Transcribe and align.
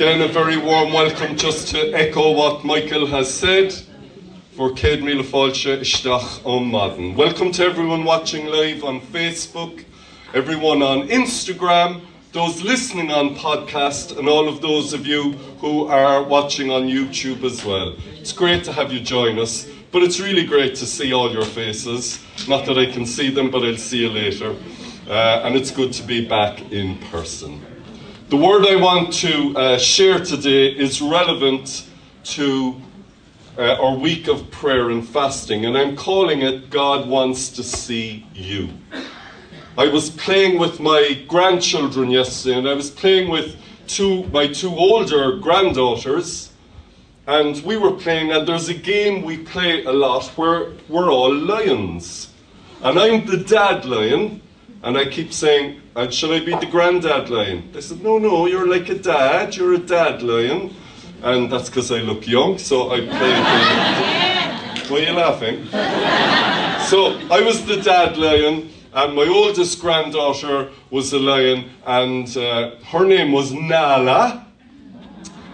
Again, 0.00 0.22
a 0.22 0.28
very 0.28 0.56
warm 0.56 0.94
welcome 0.94 1.36
just 1.36 1.68
to 1.74 1.92
echo 1.92 2.32
what 2.32 2.64
Michael 2.64 3.06
has 3.08 3.28
said 3.34 3.70
for 4.56 4.70
Míle 4.70 5.22
Fáilte 5.22 5.78
Isteach 5.78 6.40
Ó 6.42 6.58
Maden. 6.58 7.14
Welcome 7.14 7.52
to 7.52 7.64
everyone 7.66 8.04
watching 8.04 8.46
live 8.46 8.82
on 8.82 9.02
Facebook, 9.02 9.84
everyone 10.32 10.80
on 10.80 11.08
Instagram, 11.08 12.00
those 12.32 12.62
listening 12.62 13.10
on 13.10 13.34
podcast, 13.34 14.18
and 14.18 14.26
all 14.26 14.48
of 14.48 14.62
those 14.62 14.94
of 14.94 15.06
you 15.06 15.32
who 15.60 15.84
are 15.88 16.22
watching 16.22 16.70
on 16.70 16.84
YouTube 16.84 17.44
as 17.44 17.62
well. 17.62 17.94
It's 18.18 18.32
great 18.32 18.64
to 18.64 18.72
have 18.72 18.90
you 18.94 19.00
join 19.00 19.38
us, 19.38 19.68
but 19.92 20.02
it's 20.02 20.18
really 20.18 20.46
great 20.46 20.76
to 20.76 20.86
see 20.86 21.12
all 21.12 21.30
your 21.30 21.44
faces. 21.44 22.18
Not 22.48 22.64
that 22.64 22.78
I 22.78 22.86
can 22.86 23.04
see 23.04 23.28
them, 23.28 23.50
but 23.50 23.62
I'll 23.64 23.76
see 23.76 23.98
you 23.98 24.08
later. 24.08 24.56
Uh, 25.06 25.42
and 25.44 25.56
it's 25.56 25.70
good 25.70 25.92
to 25.92 26.02
be 26.02 26.26
back 26.26 26.72
in 26.72 26.96
person. 27.10 27.69
The 28.30 28.36
word 28.36 28.64
I 28.64 28.76
want 28.76 29.12
to 29.14 29.56
uh, 29.56 29.76
share 29.76 30.24
today 30.24 30.68
is 30.68 31.02
relevant 31.02 31.88
to 32.26 32.80
uh, 33.58 33.74
our 33.82 33.96
week 33.96 34.28
of 34.28 34.48
prayer 34.52 34.90
and 34.90 35.04
fasting, 35.04 35.66
and 35.66 35.76
I'm 35.76 35.96
calling 35.96 36.42
it 36.42 36.70
God 36.70 37.08
Wants 37.08 37.48
to 37.48 37.64
See 37.64 38.24
You. 38.32 38.68
I 39.76 39.88
was 39.88 40.10
playing 40.10 40.60
with 40.60 40.78
my 40.78 41.24
grandchildren 41.26 42.08
yesterday, 42.08 42.56
and 42.56 42.68
I 42.68 42.74
was 42.74 42.88
playing 42.88 43.30
with 43.30 43.56
two, 43.88 44.22
my 44.28 44.46
two 44.46 44.70
older 44.70 45.38
granddaughters, 45.38 46.52
and 47.26 47.60
we 47.64 47.76
were 47.76 47.94
playing, 47.94 48.30
and 48.30 48.46
there's 48.46 48.68
a 48.68 48.74
game 48.74 49.24
we 49.24 49.38
play 49.38 49.82
a 49.82 49.92
lot 49.92 50.26
where 50.38 50.70
we're 50.88 51.10
all 51.10 51.34
lions. 51.34 52.30
And 52.80 52.96
I'm 52.96 53.26
the 53.26 53.38
dad 53.38 53.86
lion, 53.86 54.40
and 54.84 54.96
I 54.96 55.06
keep 55.06 55.32
saying, 55.32 55.79
and 55.96 56.14
should 56.14 56.30
I 56.30 56.44
be 56.44 56.52
the 56.54 56.66
granddad 56.66 57.30
lion? 57.30 57.70
They 57.72 57.80
said, 57.80 58.02
no, 58.02 58.18
no, 58.18 58.46
you're 58.46 58.68
like 58.68 58.88
a 58.88 58.98
dad, 58.98 59.56
you're 59.56 59.74
a 59.74 59.78
dad 59.78 60.22
lion. 60.22 60.74
And 61.22 61.50
that's 61.50 61.68
because 61.68 61.90
I 61.92 61.98
look 61.98 62.26
young, 62.26 62.58
so 62.58 62.90
I 62.90 63.00
play 63.00 63.34
the... 63.34 64.90
Why 64.90 64.96
are 64.96 65.02
you 65.02 65.12
laughing? 65.12 65.66
So 66.88 67.18
I 67.30 67.40
was 67.42 67.64
the 67.66 67.80
dad 67.82 68.16
lion, 68.16 68.70
and 68.92 69.14
my 69.14 69.26
oldest 69.26 69.80
granddaughter 69.80 70.70
was 70.90 71.12
a 71.12 71.18
lion, 71.18 71.70
and 71.86 72.36
uh, 72.36 72.76
her 72.86 73.04
name 73.04 73.32
was 73.32 73.52
Nala. 73.52 74.46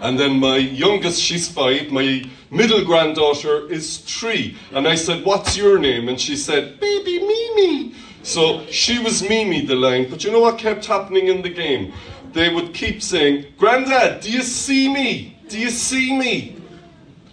And 0.00 0.19
then 0.19 0.39
my 0.39 0.56
youngest, 0.56 1.21
she's 1.21 1.48
five, 1.48 1.91
my 1.91 2.25
middle 2.50 2.84
granddaughter 2.84 3.71
is 3.71 3.98
three. 3.98 4.56
And 4.73 4.87
I 4.87 4.95
said, 4.95 5.25
What's 5.25 5.56
your 5.56 5.78
name? 5.78 6.09
And 6.09 6.21
she 6.21 6.37
said, 6.37 6.78
Baby 6.78 7.19
Mimi. 7.19 7.95
So 8.27 8.67
she 8.67 8.99
was 8.99 9.23
Mimi 9.23 9.65
the 9.65 9.77
lion, 9.77 10.11
but 10.11 10.25
you 10.25 10.33
know 10.33 10.41
what 10.41 10.59
kept 10.59 10.85
happening 10.85 11.29
in 11.29 11.43
the 11.43 11.49
game? 11.49 11.93
They 12.33 12.53
would 12.53 12.75
keep 12.75 13.01
saying, 13.01 13.47
Grandad, 13.57 14.21
do 14.21 14.33
you 14.33 14.43
see 14.43 14.93
me? 14.93 15.39
Do 15.49 15.57
you 15.57 15.71
see 15.71 16.19
me? 16.19 16.57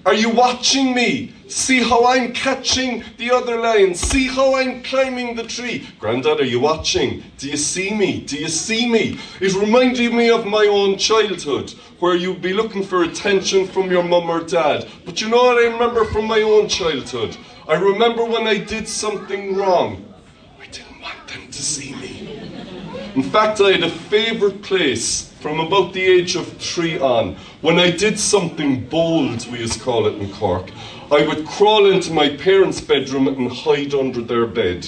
Are 0.05 0.13
you 0.13 0.29
watching 0.29 0.93
me? 0.93 1.33
See 1.47 1.81
how 1.81 2.05
I'm 2.05 2.31
catching 2.31 3.03
the 3.17 3.31
other 3.31 3.57
lion. 3.59 3.95
See 3.95 4.27
how 4.27 4.55
I'm 4.55 4.83
climbing 4.83 5.35
the 5.35 5.41
tree. 5.41 5.89
Grandad, 5.99 6.39
are 6.39 6.45
you 6.45 6.59
watching? 6.59 7.23
Do 7.39 7.49
you 7.49 7.57
see 7.57 7.91
me? 7.91 8.21
Do 8.21 8.37
you 8.37 8.47
see 8.47 8.87
me? 8.87 9.17
It 9.41 9.55
reminded 9.55 10.13
me 10.13 10.29
of 10.29 10.45
my 10.45 10.67
own 10.67 10.99
childhood, 10.99 11.71
where 11.97 12.15
you'd 12.15 12.43
be 12.43 12.53
looking 12.53 12.83
for 12.83 13.01
attention 13.01 13.65
from 13.65 13.89
your 13.89 14.03
mum 14.03 14.29
or 14.29 14.41
dad. 14.41 14.87
But 15.05 15.21
you 15.21 15.29
know 15.29 15.43
what 15.45 15.57
I 15.57 15.71
remember 15.71 16.05
from 16.05 16.27
my 16.27 16.43
own 16.43 16.67
childhood? 16.69 17.35
I 17.67 17.73
remember 17.73 18.25
when 18.25 18.45
I 18.45 18.59
did 18.59 18.87
something 18.87 19.55
wrong 19.55 20.12
them 21.33 21.47
to 21.47 21.61
see 21.61 21.93
me. 21.95 22.41
In 23.15 23.23
fact, 23.23 23.61
I 23.61 23.71
had 23.71 23.83
a 23.83 23.89
favourite 23.89 24.61
place 24.61 25.31
from 25.39 25.59
about 25.59 25.93
the 25.93 26.01
age 26.01 26.35
of 26.35 26.47
three 26.57 26.99
on. 26.99 27.35
When 27.61 27.79
I 27.79 27.91
did 27.91 28.17
something 28.19 28.87
bold, 28.87 29.45
we 29.51 29.59
used 29.59 29.73
to 29.73 29.79
call 29.79 30.07
it 30.07 30.15
in 30.15 30.31
Cork, 30.33 30.71
I 31.11 31.25
would 31.27 31.45
crawl 31.45 31.91
into 31.91 32.11
my 32.11 32.29
parents' 32.29 32.81
bedroom 32.81 33.27
and 33.27 33.51
hide 33.51 33.93
under 33.93 34.21
their 34.21 34.47
bed. 34.47 34.87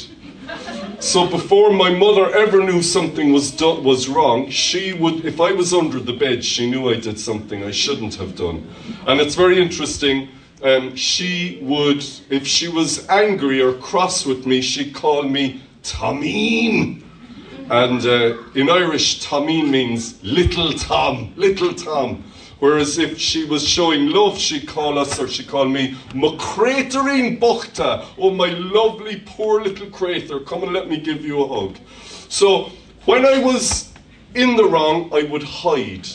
So 1.00 1.28
before 1.28 1.74
my 1.74 1.90
mother 1.92 2.34
ever 2.36 2.64
knew 2.64 2.82
something 2.82 3.34
was 3.34 3.52
do- 3.52 3.82
was 3.82 4.08
wrong, 4.08 4.50
she 4.50 4.94
would, 4.94 5.26
if 5.26 5.42
I 5.42 5.52
was 5.52 5.74
under 5.74 6.00
the 6.00 6.14
bed, 6.14 6.44
she 6.44 6.70
knew 6.70 6.90
I 6.90 6.96
did 6.96 7.20
something 7.20 7.64
I 7.64 7.72
shouldn't 7.72 8.16
have 8.16 8.36
done. 8.36 8.68
And 9.06 9.20
it's 9.20 9.36
very 9.36 9.62
interesting. 9.62 10.30
Um, 10.64 10.96
she 10.96 11.60
would, 11.62 12.04
if 12.30 12.48
she 12.48 12.70
was 12.70 13.08
angry 13.10 13.62
or 13.62 13.74
cross 13.74 14.26
with 14.26 14.48
me, 14.48 14.62
she'd 14.62 14.96
call 14.96 15.24
me 15.24 15.62
Tomeen. 15.86 17.04
And 17.70 18.06
uh, 18.06 18.38
in 18.54 18.70
Irish, 18.70 19.24
Tomeen 19.24 19.70
means 19.70 20.24
little 20.24 20.74
Tom, 20.74 21.34
little 21.36 21.74
Tom. 21.74 22.24
Whereas 22.60 22.98
if 22.98 23.20
she 23.20 23.46
was 23.46 23.68
showing 23.68 24.10
love, 24.10 24.38
she'd 24.38 24.68
call 24.68 24.98
us, 24.98 25.20
or 25.20 25.28
she'd 25.28 25.48
call 25.48 25.66
me, 25.66 25.96
Macraterine 26.14 27.40
Buchta. 27.40 28.06
Oh, 28.18 28.32
my 28.32 28.50
lovely, 28.50 29.22
poor 29.26 29.62
little 29.62 29.90
crater, 29.90 30.40
come 30.40 30.64
and 30.64 30.74
let 30.74 30.90
me 30.90 31.00
give 31.00 31.24
you 31.24 31.44
a 31.44 31.48
hug. 31.48 31.78
So 32.30 32.72
when 33.06 33.26
I 33.26 33.44
was 33.44 33.94
in 34.34 34.56
the 34.56 34.66
wrong, 34.66 35.10
I 35.14 35.24
would 35.24 35.44
hide. 35.44 36.08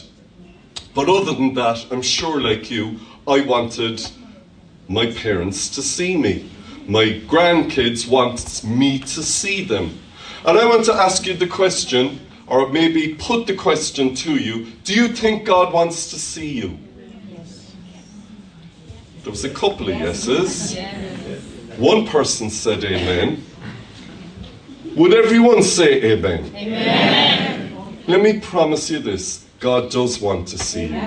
But 0.94 1.08
other 1.08 1.34
than 1.34 1.54
that, 1.54 1.86
I'm 1.90 2.02
sure, 2.02 2.40
like 2.40 2.70
you, 2.70 2.98
I 3.28 3.42
wanted 3.42 4.00
my 4.88 5.12
parents 5.12 5.68
to 5.70 5.82
see 5.82 6.16
me 6.16 6.50
my 6.90 7.20
grandkids 7.28 8.08
want 8.08 8.64
me 8.64 8.98
to 8.98 9.22
see 9.22 9.62
them. 9.64 9.96
And 10.44 10.58
I 10.58 10.66
want 10.66 10.84
to 10.86 10.92
ask 10.92 11.24
you 11.24 11.34
the 11.34 11.46
question, 11.46 12.18
or 12.48 12.68
maybe 12.68 13.14
put 13.14 13.46
the 13.46 13.54
question 13.54 14.12
to 14.16 14.34
you 14.34 14.66
do 14.82 14.92
you 14.92 15.06
think 15.06 15.44
God 15.44 15.72
wants 15.72 16.10
to 16.10 16.18
see 16.18 16.50
you? 16.50 16.76
Yes. 17.30 17.76
There 19.22 19.30
was 19.30 19.44
a 19.44 19.50
couple 19.50 19.88
of 19.88 19.96
yeses. 19.96 20.74
Yes. 20.74 21.40
One 21.78 22.08
person 22.08 22.50
said 22.50 22.82
amen. 22.82 23.44
Would 24.96 25.14
everyone 25.14 25.62
say 25.62 26.02
amen? 26.02 26.52
Amen. 26.56 27.98
Let 28.08 28.20
me 28.20 28.40
promise 28.40 28.90
you 28.90 28.98
this 28.98 29.46
God 29.60 29.92
does 29.92 30.20
want 30.20 30.48
to 30.48 30.58
see 30.58 30.86
you. 30.86 31.00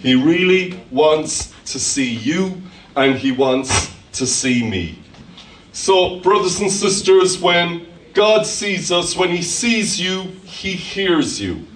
He 0.00 0.14
really 0.14 0.78
wants 0.90 1.54
to 1.72 1.78
see 1.78 2.12
you, 2.12 2.60
and 2.94 3.14
He 3.14 3.32
wants 3.32 3.90
to 4.12 4.26
see 4.26 4.68
me. 4.68 4.98
So, 5.76 6.20
brothers 6.20 6.58
and 6.60 6.72
sisters, 6.72 7.38
when 7.38 7.86
God 8.14 8.46
sees 8.46 8.90
us, 8.90 9.14
when 9.14 9.28
He 9.28 9.42
sees 9.42 10.00
you, 10.00 10.22
He 10.42 10.72
hears 10.72 11.38
you. 11.38 11.66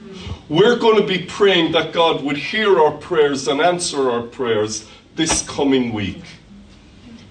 We're 0.49 0.77
going 0.77 0.97
to 0.97 1.07
be 1.07 1.27
praying 1.27 1.73
that 1.73 1.93
God 1.93 2.25
would 2.25 2.39
hear 2.39 2.81
our 2.81 2.93
prayers 2.93 3.47
and 3.47 3.61
answer 3.61 4.11
our 4.11 4.23
prayers 4.23 4.89
this 5.17 5.43
coming 5.43 5.93
week. 5.93 6.23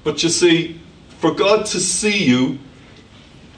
But 0.04 0.22
you 0.22 0.30
see, 0.30 0.80
for 1.18 1.34
God 1.34 1.66
to 1.66 1.80
see 1.80 2.24
you, 2.24 2.60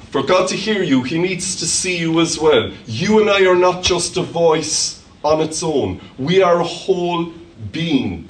for 0.10 0.24
God 0.24 0.48
to 0.48 0.56
hear 0.56 0.82
you, 0.82 1.04
He 1.04 1.20
needs 1.20 1.58
to 1.58 1.66
see 1.66 1.98
you 1.98 2.22
as 2.22 2.40
well. 2.40 2.72
You 2.86 3.20
and 3.20 3.30
I 3.30 3.46
are 3.46 3.58
not 3.58 3.84
just 3.84 4.16
a 4.16 4.24
voice 4.24 5.04
on 5.22 5.42
its 5.42 5.62
own, 5.64 6.00
we 6.18 6.42
are 6.42 6.62
a 6.62 6.64
whole 6.64 7.34
being. 7.74 8.30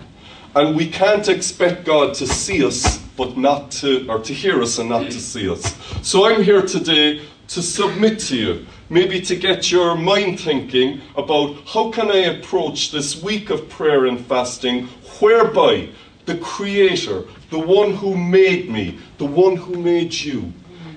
And 0.55 0.75
we 0.75 0.89
can't 0.89 1.29
expect 1.29 1.85
God 1.85 2.15
to 2.15 2.25
see 2.25 2.65
us 2.65 2.99
but 3.21 3.37
not 3.37 3.69
to, 3.69 4.09
or 4.09 4.17
to 4.17 4.33
hear 4.33 4.63
us 4.63 4.79
and 4.79 4.89
not 4.89 5.03
to 5.03 5.19
see 5.19 5.47
us. 5.47 5.75
So 6.01 6.25
I'm 6.25 6.41
here 6.41 6.63
today 6.63 7.21
to 7.49 7.61
submit 7.61 8.17
to 8.21 8.35
you, 8.35 8.65
maybe 8.89 9.21
to 9.21 9.35
get 9.35 9.71
your 9.71 9.95
mind 9.95 10.39
thinking 10.39 11.01
about 11.15 11.55
how 11.67 11.91
can 11.91 12.09
I 12.09 12.33
approach 12.33 12.89
this 12.89 13.21
week 13.21 13.51
of 13.51 13.69
prayer 13.69 14.07
and 14.07 14.25
fasting 14.25 14.87
whereby 15.19 15.89
the 16.25 16.39
Creator, 16.39 17.25
the 17.51 17.59
one 17.59 17.93
who 17.93 18.17
made 18.17 18.71
me, 18.71 18.97
the 19.19 19.25
one 19.25 19.55
who 19.55 19.75
made 19.75 20.15
you, 20.15 20.51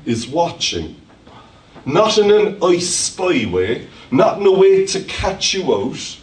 is 0.06 0.26
watching. 0.26 0.96
Not 1.84 2.16
in 2.16 2.30
an 2.30 2.56
I 2.62 2.78
spy 2.78 3.44
way, 3.44 3.86
not 4.10 4.40
in 4.40 4.46
a 4.46 4.52
way 4.52 4.86
to 4.86 5.02
catch 5.02 5.52
you 5.52 5.74
out, 5.74 6.18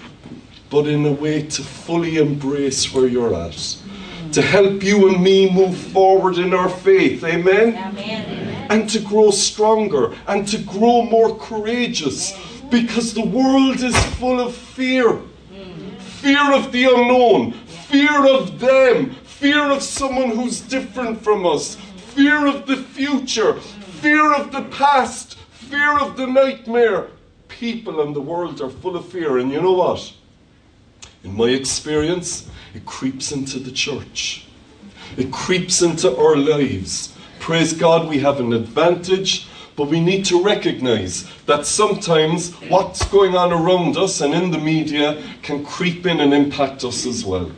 but 0.72 0.88
in 0.88 1.06
a 1.06 1.12
way 1.12 1.44
to 1.44 1.62
fully 1.62 2.18
embrace 2.18 2.92
where 2.92 3.06
you're 3.06 3.36
at 3.36 3.81
to 4.34 4.42
help 4.42 4.84
you 4.84 5.10
and 5.10 5.24
me 5.24 5.50
move 5.52 5.78
forward 5.78 6.38
in 6.38 6.54
our 6.54 6.70
faith. 6.70 7.24
Amen? 7.24 7.76
Amen. 7.76 8.68
And 8.70 8.90
to 8.90 9.00
grow 9.00 9.32
stronger 9.32 10.14
and 10.28 10.48
to 10.48 10.58
grow 10.60 11.04
more 11.04 11.38
courageous 11.38 12.38
because 12.70 13.14
the 13.14 13.26
world 13.26 13.82
is 13.82 13.98
full 14.16 14.40
of 14.40 14.56
fear 14.56 15.20
fear 16.22 16.54
of 16.54 16.72
the 16.72 16.84
unknown, 16.84 17.52
fear 17.52 18.28
of 18.28 18.60
them, 18.60 19.10
fear 19.10 19.72
of 19.72 19.82
someone 19.82 20.30
who's 20.30 20.62
different 20.62 21.20
from 21.20 21.48
us, 21.48 21.76
fear 22.14 22.46
of 22.46 22.68
the 22.68 22.78
future, 22.78 23.60
fear 23.60 24.32
of 24.34 24.52
the 24.52 24.62
past, 24.66 25.40
fear 25.50 25.98
of 25.98 26.16
the 26.18 26.28
nightmare. 26.28 27.08
People 27.48 28.02
and 28.02 28.16
the 28.16 28.22
world 28.22 28.62
are 28.62 28.70
full 28.70 28.96
of 28.96 29.08
fear, 29.08 29.40
and 29.40 29.52
you 29.52 29.60
know 29.64 29.74
what? 29.74 30.14
In 31.24 31.36
my 31.36 31.46
experience, 31.46 32.48
it 32.74 32.86
creeps 32.86 33.32
into 33.32 33.60
the 33.60 33.72
church. 33.72 34.48
It 35.18 35.32
creeps 35.32 35.82
into 35.82 36.16
our 36.16 36.36
lives. 36.36 37.16
Praise 37.40 37.74
God, 37.74 38.08
we 38.08 38.20
have 38.20 38.40
an 38.40 38.54
advantage 38.54 39.48
but 39.76 39.88
we 39.88 40.00
need 40.00 40.26
to 40.26 40.44
recognize 40.44 41.28
that 41.46 41.66
sometimes 41.66 42.54
what's 42.70 43.04
going 43.08 43.36
on 43.36 43.52
around 43.52 43.98
us 43.98 44.22
and 44.22 44.34
in 44.34 44.52
the 44.52 44.58
media 44.58 45.24
can 45.42 45.66
creep 45.66 46.06
in 46.06 46.20
and 46.20 46.34
impact 46.34 46.84
us 46.84 47.06
as 47.06 47.26
well. 47.26 47.52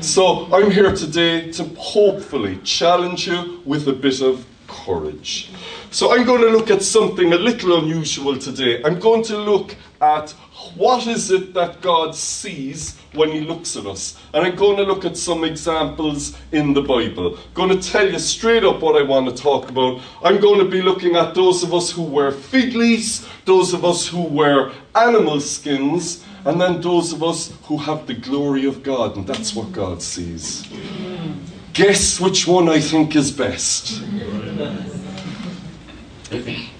So 0.00 0.52
I'm 0.52 0.70
here 0.70 0.94
today 0.94 1.52
to 1.52 1.64
hopefully 1.76 2.58
challenge 2.64 3.26
you 3.28 3.62
with 3.64 3.86
a 3.88 3.92
bit 3.92 4.22
of 4.22 4.46
courage. 4.66 5.50
So 5.90 6.12
I'm 6.12 6.24
going 6.24 6.40
to 6.42 6.48
look 6.48 6.70
at 6.70 6.82
something 6.82 7.32
a 7.32 7.38
little 7.38 7.78
unusual 7.78 8.36
today. 8.38 8.82
I'm 8.84 8.98
going 8.98 9.22
to 9.24 9.36
look 9.36 9.76
at 10.00 10.30
what 10.76 11.06
is 11.06 11.30
it 11.30 11.54
that 11.54 11.80
God 11.80 12.14
sees 12.14 12.96
when 13.12 13.30
He 13.30 13.40
looks 13.40 13.76
at 13.76 13.86
us. 13.86 14.18
And 14.32 14.44
I'm 14.44 14.56
going 14.56 14.76
to 14.76 14.82
look 14.84 15.04
at 15.04 15.16
some 15.16 15.44
examples 15.44 16.36
in 16.52 16.74
the 16.74 16.82
Bible. 16.82 17.36
I'm 17.36 17.54
going 17.54 17.80
to 17.80 17.92
tell 17.92 18.10
you 18.10 18.18
straight 18.18 18.64
up 18.64 18.80
what 18.80 19.00
I 19.00 19.04
want 19.04 19.28
to 19.28 19.42
talk 19.42 19.68
about. 19.68 20.00
I'm 20.22 20.40
going 20.40 20.58
to 20.58 20.70
be 20.70 20.82
looking 20.82 21.16
at 21.16 21.34
those 21.34 21.62
of 21.62 21.74
us 21.74 21.90
who 21.90 22.02
wear 22.02 22.30
fig 22.32 22.74
leaves, 22.74 23.26
those 23.44 23.72
of 23.72 23.84
us 23.84 24.06
who 24.06 24.22
wear 24.22 24.72
animal 24.94 25.40
skins, 25.40 26.24
and 26.44 26.60
then 26.60 26.80
those 26.80 27.12
of 27.12 27.22
us 27.22 27.52
who 27.64 27.76
have 27.76 28.06
the 28.06 28.14
glory 28.14 28.66
of 28.66 28.82
God, 28.82 29.16
and 29.16 29.26
that's 29.26 29.54
what 29.54 29.72
God 29.72 30.02
sees. 30.02 30.66
Guess 31.72 32.20
which 32.20 32.46
one 32.46 32.68
I 32.68 32.80
think 32.80 33.14
is 33.14 33.30
best. 33.30 34.02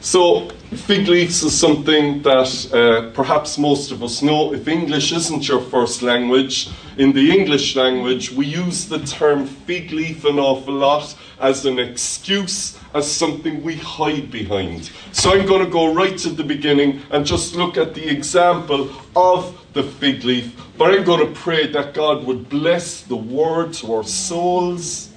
So, 0.01 0.51
fig 0.87 1.09
leaves 1.09 1.43
is 1.43 1.59
something 1.59 2.21
that 2.23 2.71
uh, 2.75 3.11
perhaps 3.15 3.57
most 3.57 3.91
of 3.91 4.03
us 4.03 4.21
know. 4.21 4.53
If 4.53 4.69
English 4.69 5.11
isn't 5.13 5.49
your 5.49 5.63
first 5.63 6.03
language, 6.03 6.69
in 6.99 7.13
the 7.13 7.31
English 7.31 7.75
language, 7.75 8.31
we 8.31 8.45
use 8.45 8.87
the 8.87 8.99
term 8.99 9.47
fig 9.47 9.91
leaf 9.91 10.27
an 10.27 10.39
awful 10.39 10.75
lot 10.75 11.17
as 11.41 11.65
an 11.65 11.79
excuse, 11.79 12.79
as 12.93 13.11
something 13.11 13.63
we 13.63 13.77
hide 13.77 14.31
behind. 14.31 14.91
So, 15.13 15.33
I'm 15.33 15.47
going 15.47 15.65
to 15.65 15.71
go 15.71 15.95
right 15.95 16.19
to 16.19 16.29
the 16.29 16.45
beginning 16.45 17.01
and 17.11 17.25
just 17.25 17.55
look 17.55 17.79
at 17.79 17.95
the 17.95 18.07
example 18.07 18.91
of 19.17 19.59
the 19.73 19.83
fig 19.83 20.25
leaf. 20.25 20.55
But 20.77 20.93
I'm 20.93 21.05
going 21.05 21.27
to 21.27 21.33
pray 21.41 21.69
that 21.69 21.95
God 21.95 22.25
would 22.27 22.51
bless 22.51 23.01
the 23.01 23.17
word 23.17 23.73
to 23.75 23.95
our 23.95 24.05
souls, 24.05 25.09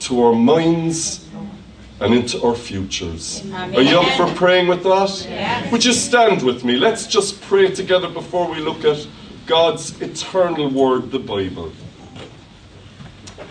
to 0.00 0.22
our 0.22 0.34
minds 0.34 1.28
and 2.00 2.14
into 2.14 2.42
our 2.44 2.54
futures. 2.54 3.42
Amen. 3.46 3.76
Are 3.76 3.82
you 3.82 3.98
up 3.98 4.16
for 4.16 4.32
praying 4.36 4.68
with 4.68 4.82
that? 4.84 5.26
Yes. 5.28 5.72
Would 5.72 5.84
you 5.84 5.92
stand 5.92 6.42
with 6.42 6.64
me? 6.64 6.76
Let's 6.76 7.06
just 7.06 7.40
pray 7.42 7.70
together 7.70 8.08
before 8.08 8.48
we 8.50 8.60
look 8.60 8.84
at 8.84 9.06
God's 9.46 10.00
eternal 10.00 10.70
word, 10.70 11.10
the 11.10 11.18
Bible. 11.18 11.72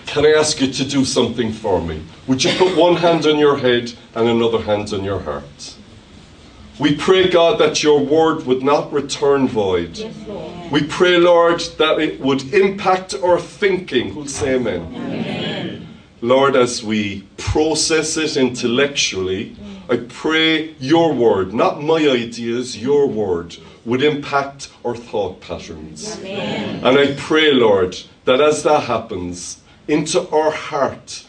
Can 0.06 0.26
I 0.26 0.32
ask 0.32 0.62
you 0.62 0.72
to 0.72 0.86
do 0.86 1.04
something 1.04 1.52
for 1.52 1.82
me? 1.82 2.02
Would 2.28 2.44
you 2.44 2.54
put 2.58 2.78
one 2.78 2.96
hand 2.96 3.26
on 3.26 3.38
your 3.38 3.58
head 3.58 3.94
and 4.16 4.30
another 4.30 4.62
hand 4.62 4.94
on 4.94 5.04
your 5.04 5.20
heart? 5.20 5.76
We 6.80 6.96
pray, 6.96 7.28
God, 7.28 7.60
that 7.60 7.82
your 7.82 8.00
word 8.00 8.46
would 8.46 8.62
not 8.62 8.94
return 8.94 9.48
void. 9.48 9.98
Yes, 9.98 10.72
we 10.72 10.84
pray, 10.84 11.18
Lord, 11.18 11.60
that 11.80 12.00
it 12.00 12.20
would 12.20 12.54
impact 12.54 13.16
our 13.16 13.40
thinking. 13.40 14.14
Who'll 14.14 14.28
say 14.28 14.56
amen? 14.56 14.94
amen? 14.94 15.47
Lord, 16.22 16.56
as 16.56 16.84
we 16.84 17.22
process 17.38 18.18
it 18.18 18.38
intellectually, 18.38 19.56
I 19.90 19.98
pray 19.98 20.74
your 20.80 21.14
word, 21.14 21.54
not 21.54 21.84
my 21.84 21.98
ideas, 21.98 22.78
your 22.78 23.08
word, 23.08 23.56
would 23.86 24.04
impact 24.04 24.70
our 24.84 24.96
thought 24.96 25.40
patterns. 25.42 26.18
Amen. 26.20 26.84
And 26.84 26.98
I 26.98 27.14
pray, 27.18 27.54
Lord, 27.54 27.98
that 28.26 28.42
as 28.42 28.64
that 28.64 28.84
happens, 28.84 29.62
into 29.88 30.28
our 30.30 30.52
heart, 30.52 31.24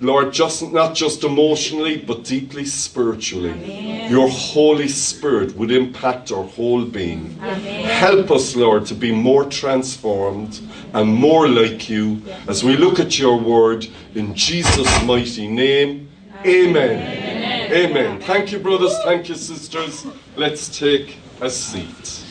Lord, 0.00 0.32
just 0.32 0.72
not 0.72 0.94
just 0.94 1.24
emotionally, 1.24 1.96
but 1.96 2.22
deeply 2.22 2.64
spiritually. 2.64 3.50
Amen. 3.50 4.10
Your 4.12 4.28
Holy 4.28 4.86
Spirit 4.86 5.56
would 5.56 5.72
impact 5.72 6.30
our 6.30 6.44
whole 6.44 6.84
being. 6.84 7.36
Amen. 7.42 7.84
Help 7.84 8.30
us, 8.30 8.54
Lord, 8.54 8.86
to 8.86 8.94
be 8.94 9.10
more 9.10 9.44
transformed 9.44 10.60
and 10.94 11.12
more 11.12 11.48
like 11.48 11.90
you 11.90 12.22
as 12.46 12.62
we 12.62 12.76
look 12.76 13.00
at 13.00 13.18
your 13.18 13.38
word 13.38 13.88
in 14.14 14.36
Jesus' 14.36 15.02
mighty 15.02 15.48
name. 15.48 16.08
Amen. 16.46 17.02
Amen. 17.02 17.72
Amen. 17.72 18.20
Thank 18.20 18.52
you, 18.52 18.60
brothers. 18.60 18.96
Thank 19.02 19.28
you, 19.28 19.34
sisters. 19.34 20.06
Let's 20.36 20.78
take 20.78 21.16
a 21.40 21.50
seat. 21.50 22.24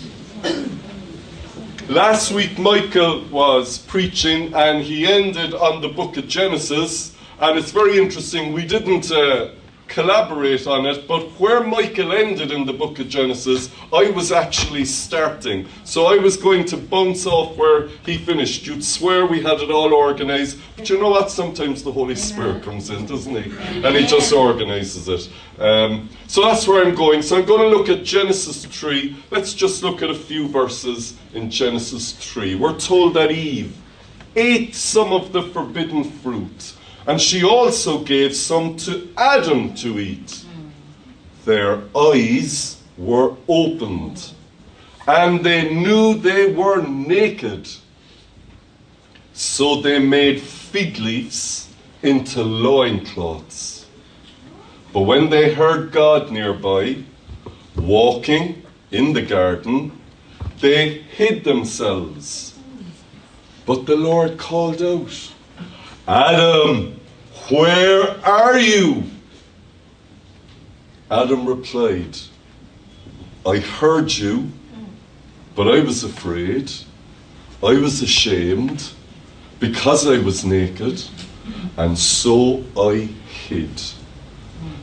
Last 1.90 2.32
week, 2.32 2.58
Michael 2.58 3.26
was 3.26 3.78
preaching 3.78 4.54
and 4.54 4.84
he 4.84 5.06
ended 5.06 5.54
on 5.54 5.82
the 5.82 5.90
book 5.90 6.16
of 6.16 6.30
Genesis. 6.30 7.17
And 7.40 7.58
it's 7.58 7.72
very 7.72 8.00
interesting, 8.00 8.52
we 8.52 8.66
didn't 8.66 9.12
uh, 9.12 9.52
collaborate 9.88 10.66
on 10.66 10.88
it, 10.88 11.08
but 11.08 11.22
where 11.40 11.64
Michael 11.64 12.12
ended 12.12 12.52
in 12.52 12.66
the 12.66 12.74
book 12.74 12.98
of 12.98 13.10
Genesis, 13.10 13.70
I 13.94 14.10
was 14.10 14.32
actually 14.32 14.86
starting. 14.86 15.68
So 15.84 16.08
I 16.08 16.18
was 16.18 16.36
going 16.36 16.66
to 16.66 16.78
bounce 16.78 17.28
off 17.28 17.56
where 17.56 17.90
he 18.06 18.18
finished. 18.18 18.66
You'd 18.66 18.84
swear 18.84 19.28
we 19.28 19.42
had 19.42 19.62
it 19.62 19.70
all 19.70 19.94
organized, 19.94 20.60
but 20.76 20.90
you 20.90 21.00
know 21.00 21.10
what? 21.10 21.30
Sometimes 21.30 21.84
the 21.84 21.92
Holy 21.92 22.16
Spirit 22.16 22.64
comes 22.64 22.90
in, 22.90 23.06
doesn't 23.06 23.36
he? 23.36 23.56
And 23.84 23.96
he 23.96 24.08
just 24.08 24.34
organizes 24.34 25.08
it. 25.08 25.30
Um, 25.62 26.10
so 26.28 26.42
that's 26.42 26.68
where 26.68 26.84
I'm 26.84 26.96
going. 26.96 27.22
So 27.22 27.38
I'm 27.38 27.46
going 27.46 27.62
to 27.62 27.78
look 27.78 27.88
at 27.90 28.04
Genesis 28.04 28.66
3. 28.66 29.16
Let's 29.30 29.54
just 29.54 29.84
look 29.84 30.02
at 30.02 30.10
a 30.10 30.16
few 30.16 30.48
verses 30.48 31.16
in 31.36 31.52
Genesis 31.52 32.14
3. 32.14 32.56
We're 32.56 32.80
told 32.80 33.14
that 33.14 33.32
Eve 33.32 33.76
ate 34.36 34.74
some 34.76 35.14
of 35.14 35.34
the 35.34 35.44
forbidden 35.44 36.04
fruit 36.04 36.74
and 37.08 37.22
she 37.22 37.42
also 37.42 38.04
gave 38.04 38.36
some 38.36 38.76
to 38.76 39.08
Adam 39.18 39.74
to 39.76 39.98
eat. 39.98 40.44
Their 41.46 41.84
eyes 41.96 42.84
were 42.98 43.34
opened, 43.48 44.34
and 45.08 45.44
they 45.44 45.74
knew 45.74 46.16
they 46.16 46.52
were 46.54 46.82
naked. 46.82 47.70
So 49.32 49.82
they 49.82 50.00
made 50.00 50.42
fig 50.42 51.00
leaves 51.00 51.70
into 52.04 52.44
loincloths. 52.44 53.86
But 54.92 55.02
when 55.02 55.30
they 55.30 55.54
heard 55.54 55.94
God 55.94 56.30
nearby, 56.30 57.04
walking 57.78 58.64
in 58.92 59.14
the 59.14 59.22
garden, 59.22 59.98
they 60.60 60.90
hid 60.90 61.46
themselves. 61.46 62.58
But 63.66 63.86
the 63.86 63.96
Lord 63.96 64.38
called 64.38 64.82
out, 64.82 65.32
Adam, 66.08 66.97
where 67.50 68.26
are 68.26 68.60
you? 68.60 69.04
Adam 71.10 71.46
replied, 71.46 72.18
I 73.46 73.60
heard 73.60 74.12
you, 74.12 74.52
but 75.56 75.68
I 75.68 75.80
was 75.80 76.04
afraid. 76.04 76.72
I 77.64 77.80
was 77.80 78.02
ashamed 78.02 78.92
because 79.60 80.06
I 80.06 80.18
was 80.20 80.46
naked, 80.46 81.02
and 81.78 81.98
so 81.98 82.64
I 82.78 83.10
hid. 83.48 83.82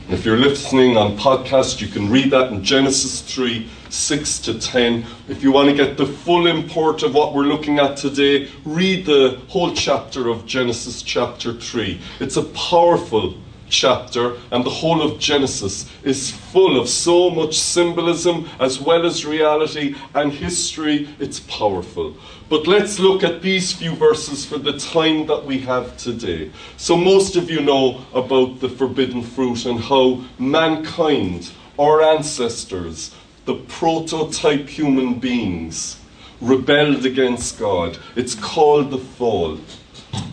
If 0.09 0.25
you're 0.25 0.37
listening 0.37 0.97
on 0.97 1.17
podcast, 1.17 1.81
you 1.81 1.87
can 1.87 2.09
read 2.09 2.31
that 2.31 2.51
in 2.51 2.63
Genesis 2.63 3.21
3 3.21 3.69
6 3.95 4.39
to 4.39 4.59
10. 4.59 5.05
If 5.29 5.41
you 5.41 5.51
want 5.51 5.69
to 5.69 5.75
get 5.75 5.97
the 5.97 6.05
full 6.05 6.47
import 6.47 7.01
of 7.03 7.13
what 7.13 7.33
we're 7.33 7.43
looking 7.43 7.79
at 7.79 7.97
today, 7.97 8.49
read 8.65 9.05
the 9.05 9.39
whole 9.47 9.73
chapter 9.73 10.27
of 10.27 10.45
Genesis 10.45 11.01
chapter 11.01 11.53
3. 11.53 11.99
It's 12.19 12.37
a 12.37 12.43
powerful 12.43 13.35
chapter, 13.69 14.37
and 14.51 14.63
the 14.63 14.69
whole 14.69 15.01
of 15.01 15.19
Genesis 15.19 15.89
is 16.03 16.31
full 16.31 16.79
of 16.79 16.87
so 16.87 17.29
much 17.29 17.57
symbolism 17.57 18.47
as 18.59 18.79
well 18.79 19.05
as 19.05 19.25
reality 19.25 19.95
and 20.13 20.31
history. 20.31 21.09
It's 21.19 21.39
powerful. 21.39 22.15
But 22.49 22.67
let's 22.67 22.99
look 22.99 23.23
at 23.23 23.41
these 23.41 23.73
few 23.73 23.95
verses 23.95 24.45
for 24.45 24.57
the 24.57 24.77
time 24.77 25.25
that 25.27 25.45
we 25.45 25.59
have 25.59 25.97
today. 25.97 26.51
So, 26.77 26.95
most 26.95 27.35
of 27.35 27.49
you 27.49 27.61
know 27.61 28.05
about 28.13 28.59
the 28.59 28.69
forbidden 28.69 29.23
fruit 29.23 29.65
and 29.65 29.79
how 29.79 30.23
mankind, 30.37 31.51
our 31.79 32.01
ancestors, 32.03 33.15
the 33.45 33.55
prototype 33.55 34.67
human 34.67 35.19
beings, 35.19 35.99
rebelled 36.41 37.05
against 37.05 37.59
God. 37.59 37.97
It's 38.15 38.35
called 38.35 38.91
the 38.91 38.97
fall. 38.97 39.59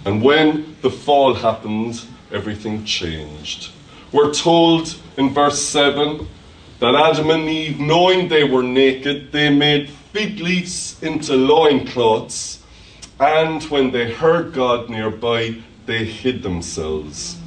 And 0.05 0.23
when 0.23 0.77
the 0.83 0.91
fall 0.91 1.35
happened, 1.35 2.03
everything 2.33 2.85
changed. 2.85 3.71
We're 4.13 4.33
told 4.33 4.97
in 5.17 5.31
verse 5.31 5.61
7 5.63 6.27
that 6.81 6.95
Adam 6.95 7.31
and 7.31 7.49
Eve, 7.49 7.79
knowing 7.79 8.29
they 8.29 8.45
were 8.45 8.63
naked, 8.63 9.33
they 9.33 9.51
made 9.51 9.91
fig 10.13 10.41
leaves 10.41 11.03
into 11.03 11.35
loincloths, 11.35 12.63
and 13.21 13.63
when 13.65 13.91
they 13.93 14.13
heard 14.13 14.53
God 14.53 14.91
nearby, 14.91 15.57
they 15.87 16.05
hid 16.05 16.43
themselves. 16.43 17.39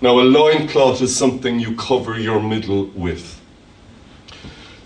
Now, 0.00 0.18
a 0.18 0.22
loincloth 0.22 1.02
is 1.02 1.14
something 1.14 1.60
you 1.60 1.76
cover 1.76 2.18
your 2.18 2.40
middle 2.40 2.86
with. 2.94 3.37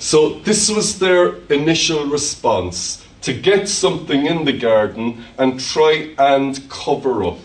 So, 0.03 0.41
this 0.41 0.69
was 0.69 0.99
their 0.99 1.37
initial 1.49 2.07
response 2.07 3.07
to 3.21 3.33
get 3.33 3.69
something 3.69 4.27
in 4.27 4.45
the 4.45 4.53
garden 4.53 5.23
and 5.39 5.61
try 5.61 6.13
and 6.19 6.59
cover 6.69 7.23
up. 7.23 7.39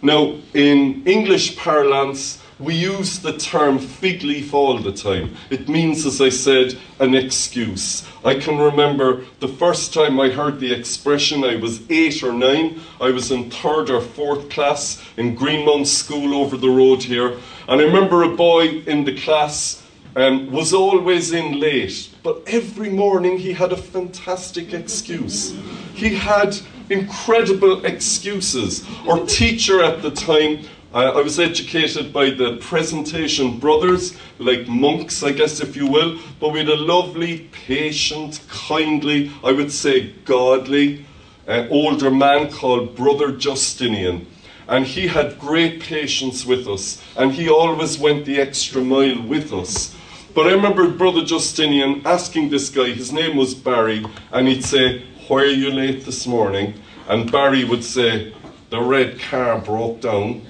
Now, 0.00 0.36
in 0.54 1.06
English 1.06 1.58
parlance, 1.58 2.42
we 2.58 2.76
use 2.76 3.18
the 3.18 3.36
term 3.36 3.78
fig 3.78 4.22
leaf 4.22 4.54
all 4.54 4.78
the 4.78 4.90
time. 4.90 5.36
It 5.50 5.68
means, 5.68 6.06
as 6.06 6.22
I 6.22 6.30
said, 6.30 6.78
an 6.98 7.14
excuse. 7.14 8.08
I 8.24 8.36
can 8.36 8.56
remember 8.56 9.26
the 9.40 9.48
first 9.48 9.92
time 9.92 10.18
I 10.18 10.30
heard 10.30 10.60
the 10.60 10.72
expression, 10.72 11.44
I 11.44 11.56
was 11.56 11.82
eight 11.90 12.22
or 12.22 12.32
nine. 12.32 12.80
I 13.02 13.10
was 13.10 13.30
in 13.30 13.50
third 13.50 13.90
or 13.90 14.00
fourth 14.00 14.48
class 14.48 15.04
in 15.18 15.36
Greenmount 15.36 15.86
School 15.86 16.40
over 16.40 16.56
the 16.56 16.70
road 16.70 17.02
here. 17.02 17.34
And 17.68 17.82
I 17.82 17.84
remember 17.84 18.22
a 18.22 18.34
boy 18.34 18.80
in 18.86 19.04
the 19.04 19.20
class 19.20 19.82
um, 20.18 20.50
was 20.50 20.74
always 20.74 21.32
in 21.32 21.60
late, 21.60 22.10
but 22.24 22.42
every 22.48 22.90
morning 22.90 23.38
he 23.38 23.52
had 23.52 23.70
a 23.70 23.76
fantastic 23.76 24.74
excuse. 24.74 25.56
He 25.94 26.16
had 26.16 26.58
incredible 26.90 27.84
excuses. 27.84 28.84
Our 29.06 29.24
teacher 29.26 29.80
at 29.82 30.02
the 30.02 30.10
time 30.10 30.64
I 30.92 31.20
was 31.20 31.38
educated 31.38 32.12
by 32.12 32.30
the 32.30 32.56
Presentation 32.56 33.60
Brothers, 33.60 34.16
like 34.38 34.66
monks, 34.66 35.22
I 35.22 35.30
guess, 35.30 35.60
if 35.60 35.76
you 35.76 35.86
will, 35.86 36.18
but 36.40 36.48
we 36.48 36.60
had 36.60 36.68
a 36.68 36.76
lovely, 36.76 37.48
patient, 37.52 38.40
kindly, 38.48 39.30
I 39.44 39.52
would 39.52 39.70
say 39.70 40.14
godly, 40.24 41.04
uh, 41.46 41.68
older 41.70 42.10
man 42.10 42.50
called 42.50 42.96
Brother 42.96 43.30
Justinian. 43.30 44.26
And 44.66 44.84
he 44.84 45.06
had 45.06 45.38
great 45.38 45.80
patience 45.80 46.44
with 46.44 46.66
us, 46.66 47.02
and 47.16 47.32
he 47.32 47.48
always 47.48 47.98
went 47.98 48.24
the 48.24 48.40
extra 48.40 48.82
mile 48.82 49.22
with 49.22 49.52
us. 49.52 49.94
But 50.38 50.46
I 50.46 50.52
remember 50.52 50.88
Brother 50.88 51.24
Justinian 51.24 52.02
asking 52.06 52.50
this 52.50 52.70
guy, 52.70 52.90
his 52.90 53.12
name 53.12 53.36
was 53.36 53.56
Barry, 53.56 54.06
and 54.30 54.46
he'd 54.46 54.64
say, 54.64 55.02
Why 55.26 55.40
are 55.40 55.46
you 55.46 55.72
late 55.72 56.04
this 56.04 56.28
morning? 56.28 56.74
And 57.08 57.32
Barry 57.32 57.64
would 57.64 57.82
say, 57.82 58.32
The 58.70 58.80
red 58.80 59.18
car 59.18 59.58
broke 59.58 60.00
down. 60.00 60.46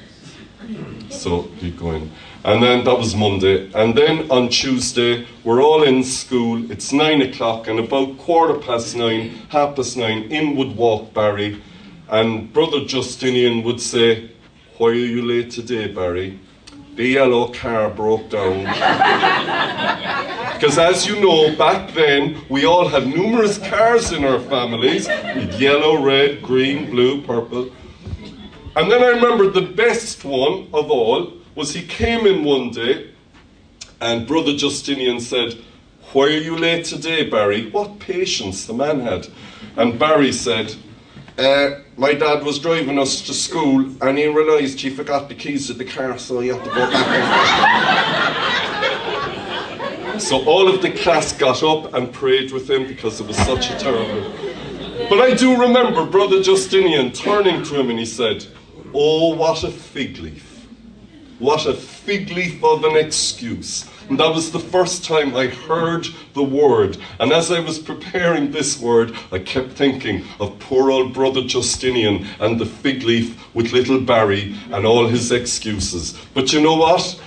So 1.09 1.45
keep 1.59 1.79
going. 1.79 2.11
And 2.45 2.63
then 2.63 2.85
that 2.85 2.99
was 2.99 3.17
Monday. 3.17 3.73
And 3.73 3.97
then 3.97 4.31
on 4.31 4.51
Tuesday, 4.51 5.27
we're 5.43 5.63
all 5.63 5.83
in 5.83 6.05
school. 6.05 6.71
It's 6.71 6.93
nine 6.93 7.23
o'clock, 7.23 7.67
and 7.67 7.79
about 7.79 8.19
quarter 8.19 8.59
past 8.59 8.95
nine, 8.95 9.31
half 9.49 9.75
past 9.75 9.97
nine, 9.97 10.25
in 10.31 10.55
would 10.57 10.77
walk 10.77 11.15
Barry. 11.15 11.63
And 12.11 12.53
Brother 12.53 12.85
Justinian 12.85 13.63
would 13.63 13.81
say, 13.81 14.33
Why 14.77 14.89
are 14.89 14.93
you 14.93 15.23
late 15.23 15.51
today, 15.51 15.91
Barry? 15.91 16.41
The 16.99 17.07
yellow 17.07 17.53
car 17.53 17.91
broke 17.91 18.29
down. 18.29 18.65
Because 20.55 20.79
as 20.79 21.07
you 21.07 21.21
know, 21.21 21.55
back 21.55 21.93
then, 21.93 22.43
we 22.49 22.65
all 22.65 22.89
had 22.89 23.07
numerous 23.07 23.57
cars 23.57 24.11
in 24.11 24.25
our 24.25 24.41
families 24.41 25.07
with 25.07 25.61
yellow, 25.61 26.03
red, 26.03 26.43
green, 26.43 26.91
blue, 26.91 27.23
purple. 27.23 27.71
And 28.75 28.91
then 28.91 29.01
I 29.05 29.11
remember 29.11 29.49
the 29.49 29.73
best 29.77 30.25
one 30.25 30.67
of 30.75 30.91
all 30.91 31.35
was 31.55 31.73
he 31.73 31.87
came 31.87 32.27
in 32.27 32.43
one 32.43 32.71
day 32.71 33.13
and 34.01 34.27
Brother 34.27 34.57
Justinian 34.57 35.21
said, 35.21 35.55
Why 36.13 36.25
are 36.25 36.31
you 36.31 36.57
late 36.57 36.85
today, 36.85 37.31
Barry? 37.31 37.71
What 37.71 38.01
patience 38.01 38.67
the 38.67 38.75
man 38.75 38.99
had. 38.99 39.29
And 39.77 40.01
Barry 40.01 40.33
said, 40.33 40.75
uh, 41.39 41.81
My 41.97 42.15
dad 42.15 42.45
was 42.45 42.59
driving 42.59 42.99
us 42.99 43.23
to 43.23 43.33
school 43.35 43.91
and 44.03 44.19
he 44.19 44.27
realised 44.27 44.81
he 44.81 44.91
forgot 44.91 45.29
the 45.29 45.35
keys 45.35 45.71
of 45.71 45.79
the 45.79 45.85
car, 45.85 46.19
so 46.19 46.41
he 46.41 46.49
had 46.49 46.63
to 46.65 46.71
go 46.71 46.91
back. 46.91 48.59
so 50.21 50.45
all 50.47 50.69
of 50.69 50.83
the 50.83 50.91
class 50.91 51.33
got 51.33 51.63
up 51.63 51.95
and 51.95 52.13
prayed 52.13 52.53
with 52.53 52.69
him 52.69 52.87
because 52.87 53.21
it 53.21 53.27
was 53.27 53.37
such 53.37 53.71
a 53.71 53.79
terrible. 53.79 54.33
But 55.09 55.21
I 55.21 55.35
do 55.35 55.61
remember 55.61 56.05
Brother 56.05 56.43
Justinian 56.43 57.13
turning 57.13 57.63
to 57.65 57.81
him 57.81 57.89
and 57.91 57.99
he 57.99 58.05
said, 58.05 58.45
Oh, 58.93 59.35
what 59.35 59.65
a 59.65 59.71
fig 59.71 60.19
leaf. 60.19 60.67
What 61.39 61.67
a 61.67 61.75
fig 61.75 62.31
leaf 62.31 62.65
of 62.65 62.85
an 62.85 62.97
excuse. 62.97 63.89
And 64.09 64.19
that 64.19 64.35
was 64.35 64.53
the 64.53 64.59
first 64.59 65.05
time 65.05 65.37
I 65.37 65.49
heard 65.49 66.09
the 66.33 66.43
word. 66.43 66.97
And 67.21 67.31
as 67.31 67.51
I 67.51 67.61
was 67.61 67.79
preparing 67.79 68.51
this 68.51 68.81
word, 68.81 69.15
I 69.31 69.39
kept 69.39 69.73
thinking 69.73 70.25
of 70.41 70.59
poor 70.59 70.91
old 70.91 71.13
brother 71.13 71.43
Justinian 71.43 72.27
and 72.41 72.59
the 72.59 72.65
fig 72.65 73.03
leaf 73.03 73.39
with 73.55 73.73
little 73.73 74.01
Barry 74.01 74.57
and 74.71 74.87
all 74.87 75.07
his 75.07 75.31
excuses. 75.31 76.19
But 76.33 76.55
you 76.55 76.63
know 76.63 76.77
what? 76.77 77.21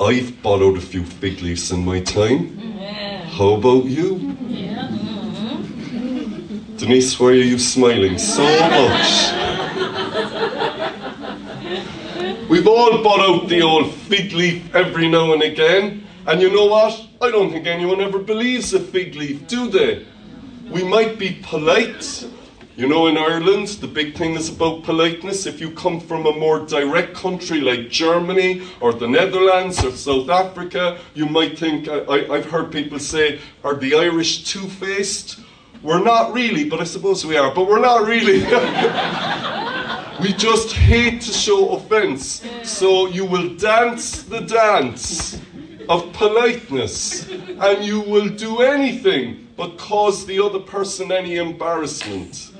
I've 0.00 0.42
borrowed 0.42 0.76
a 0.76 0.82
few 0.82 1.04
fig 1.04 1.40
leaves 1.40 1.72
in 1.72 1.84
my 1.84 2.00
time. 2.00 2.76
Yeah. 2.78 3.24
How 3.30 3.54
about 3.54 3.86
you? 3.86 4.36
Yeah. 4.46 4.88
Mm-hmm. 4.88 6.76
Denise, 6.76 7.18
why 7.18 7.28
are 7.28 7.32
you 7.32 7.58
smiling 7.58 8.18
so 8.18 8.42
much? 8.42 9.32
We've 12.48 12.66
all 12.66 13.02
borrowed 13.02 13.48
the 13.48 13.62
old 13.62 13.94
fig 13.94 14.32
leaf 14.32 14.74
every 14.74 15.08
now 15.08 15.32
and 15.32 15.42
again. 15.42 16.07
And 16.28 16.42
you 16.42 16.50
know 16.50 16.66
what? 16.66 17.06
I 17.22 17.30
don't 17.30 17.50
think 17.50 17.66
anyone 17.66 18.02
ever 18.02 18.18
believes 18.18 18.74
a 18.74 18.80
fig 18.80 19.14
leaf, 19.14 19.48
do 19.48 19.70
they? 19.70 20.04
We 20.70 20.84
might 20.84 21.18
be 21.18 21.40
polite. 21.42 22.28
You 22.76 22.86
know, 22.86 23.06
in 23.06 23.16
Ireland, 23.16 23.68
the 23.80 23.86
big 23.86 24.14
thing 24.14 24.34
is 24.34 24.50
about 24.50 24.82
politeness. 24.82 25.46
If 25.46 25.58
you 25.58 25.70
come 25.70 26.00
from 26.00 26.26
a 26.26 26.32
more 26.32 26.66
direct 26.66 27.14
country 27.14 27.62
like 27.62 27.88
Germany 27.88 28.60
or 28.78 28.92
the 28.92 29.08
Netherlands 29.08 29.82
or 29.82 29.90
South 29.92 30.28
Africa, 30.28 30.98
you 31.14 31.24
might 31.24 31.58
think, 31.58 31.88
uh, 31.88 32.04
I, 32.06 32.36
have 32.36 32.50
heard 32.50 32.70
people 32.70 32.98
say, 32.98 33.40
are 33.64 33.76
the 33.76 33.94
Irish 33.94 34.44
two 34.52 34.68
faced? 34.68 35.40
We're 35.82 36.04
not 36.04 36.34
really, 36.34 36.68
but 36.68 36.78
I 36.78 36.84
suppose 36.84 37.24
we 37.24 37.38
are, 37.38 37.54
but 37.54 37.66
we're 37.66 37.80
not 37.80 38.06
really. 38.06 38.44
We 40.20 40.32
just 40.32 40.72
hate 40.72 41.20
to 41.20 41.32
show 41.32 41.76
offense. 41.76 42.44
So 42.64 43.06
you 43.06 43.24
will 43.24 43.54
dance 43.54 44.24
the 44.24 44.40
dance 44.40 45.40
of 45.88 46.12
politeness 46.12 47.28
and 47.30 47.84
you 47.84 48.00
will 48.00 48.28
do 48.28 48.60
anything 48.60 49.48
but 49.56 49.78
cause 49.78 50.26
the 50.26 50.38
other 50.42 50.60
person 50.60 51.10
any 51.10 51.36
embarrassment. 51.36 52.52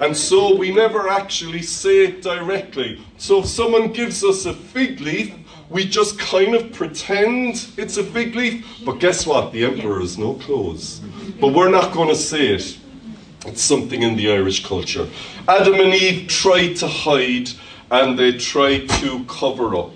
And 0.00 0.16
so 0.16 0.56
we 0.56 0.72
never 0.72 1.08
actually 1.08 1.62
say 1.62 2.04
it 2.04 2.22
directly. 2.22 3.04
So 3.18 3.40
if 3.40 3.46
someone 3.46 3.92
gives 3.92 4.24
us 4.24 4.46
a 4.46 4.54
fig 4.54 5.00
leaf, 5.00 5.34
we 5.68 5.84
just 5.84 6.18
kind 6.18 6.54
of 6.54 6.72
pretend 6.72 7.68
it's 7.76 7.98
a 7.98 8.02
fig 8.02 8.34
leaf. 8.34 8.66
But 8.84 8.98
guess 8.98 9.26
what? 9.26 9.52
The 9.52 9.64
emperor 9.64 10.00
has 10.00 10.18
no 10.18 10.34
clothes. 10.34 11.00
But 11.40 11.52
we're 11.52 11.70
not 11.70 11.92
going 11.92 12.08
to 12.08 12.16
say 12.16 12.48
it. 12.48 12.78
It's 13.46 13.62
something 13.62 14.02
in 14.02 14.16
the 14.16 14.32
Irish 14.32 14.66
culture. 14.66 15.06
Adam 15.46 15.74
and 15.74 15.94
Eve 15.94 16.28
tried 16.28 16.74
to 16.76 16.88
hide 16.88 17.50
and 17.90 18.18
they 18.18 18.38
tried 18.38 18.88
to 18.88 19.24
cover 19.24 19.76
up. 19.76 19.92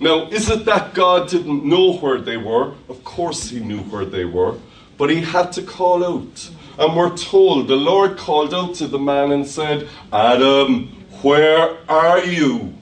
Now, 0.00 0.28
is 0.28 0.48
it 0.48 0.64
that 0.66 0.94
God 0.94 1.28
didn't 1.28 1.64
know 1.64 1.94
where 1.94 2.20
they 2.20 2.36
were? 2.36 2.74
Of 2.88 3.02
course, 3.04 3.50
He 3.50 3.58
knew 3.58 3.80
where 3.80 4.04
they 4.04 4.24
were, 4.24 4.56
but 4.96 5.10
He 5.10 5.20
had 5.20 5.52
to 5.52 5.62
call 5.62 6.04
out. 6.04 6.50
And 6.78 6.96
we're 6.96 7.16
told 7.16 7.66
the 7.66 7.76
Lord 7.76 8.16
called 8.16 8.54
out 8.54 8.76
to 8.76 8.86
the 8.86 8.98
man 8.98 9.32
and 9.32 9.44
said, 9.44 9.88
Adam, 10.12 10.88
where 11.22 11.78
are 11.90 12.24
you? 12.24 12.74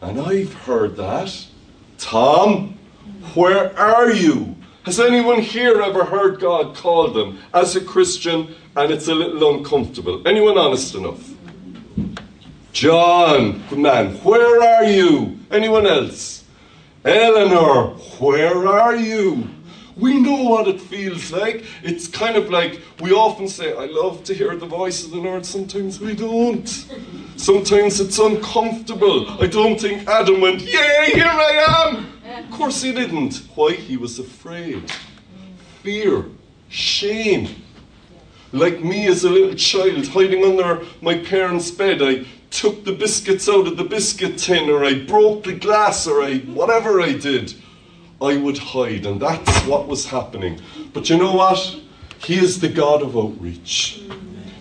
And 0.00 0.18
I've 0.18 0.54
heard 0.54 0.96
that. 0.96 1.46
Tom, 1.98 2.78
where 3.34 3.78
are 3.78 4.10
you? 4.10 4.56
Has 4.84 4.98
anyone 4.98 5.40
here 5.40 5.80
ever 5.80 6.04
heard 6.04 6.40
God 6.40 6.74
call 6.74 7.08
them 7.08 7.38
as 7.54 7.76
a 7.76 7.84
Christian 7.84 8.54
and 8.74 8.90
it's 8.90 9.06
a 9.06 9.14
little 9.14 9.58
uncomfortable? 9.58 10.26
Anyone 10.26 10.58
honest 10.58 10.94
enough? 10.94 11.31
John, 12.72 13.62
good 13.68 13.80
man, 13.80 14.14
where 14.24 14.62
are 14.62 14.84
you? 14.84 15.38
Anyone 15.50 15.86
else? 15.86 16.44
Eleanor, 17.04 17.88
where 18.18 18.66
are 18.66 18.96
you? 18.96 19.46
We 19.94 20.18
know 20.18 20.44
what 20.44 20.68
it 20.68 20.80
feels 20.80 21.30
like. 21.30 21.66
It's 21.82 22.08
kind 22.08 22.34
of 22.34 22.48
like 22.48 22.80
we 22.98 23.12
often 23.12 23.46
say, 23.46 23.76
I 23.76 23.84
love 23.84 24.24
to 24.24 24.34
hear 24.34 24.56
the 24.56 24.64
voice 24.64 25.04
of 25.04 25.10
the 25.10 25.18
Lord. 25.18 25.44
Sometimes 25.44 26.00
we 26.00 26.14
don't. 26.14 26.66
Sometimes 27.36 28.00
it's 28.00 28.18
uncomfortable. 28.18 29.28
I 29.42 29.48
don't 29.48 29.78
think 29.78 30.08
Adam 30.08 30.40
went, 30.40 30.62
Yay, 30.62 31.10
here 31.12 31.26
I 31.26 31.94
am. 32.24 32.44
Of 32.44 32.50
course 32.50 32.80
he 32.80 32.92
didn't. 32.92 33.36
Why? 33.54 33.72
He 33.72 33.98
was 33.98 34.18
afraid. 34.18 34.90
Fear, 35.82 36.24
shame. 36.70 37.48
Like 38.50 38.82
me 38.82 39.08
as 39.08 39.24
a 39.24 39.30
little 39.30 39.54
child, 39.54 40.06
hiding 40.06 40.42
under 40.42 40.86
my 41.02 41.18
parents' 41.18 41.70
bed, 41.70 42.00
I 42.00 42.24
took 42.52 42.84
the 42.84 42.92
biscuits 42.92 43.48
out 43.48 43.66
of 43.66 43.76
the 43.76 43.84
biscuit 43.84 44.38
tin, 44.38 44.70
or 44.70 44.84
I 44.84 44.94
broke 44.94 45.44
the 45.44 45.54
glass, 45.54 46.06
or 46.06 46.22
I 46.22 46.38
whatever 46.38 47.00
I 47.00 47.12
did. 47.14 47.54
I 48.20 48.36
would 48.36 48.58
hide, 48.58 49.04
and 49.04 49.20
that's 49.20 49.66
what 49.66 49.88
was 49.88 50.06
happening. 50.06 50.60
But 50.92 51.10
you 51.10 51.18
know 51.18 51.34
what? 51.34 51.80
He 52.18 52.38
is 52.38 52.60
the 52.60 52.68
God 52.68 53.02
of 53.02 53.16
outreach. 53.16 54.00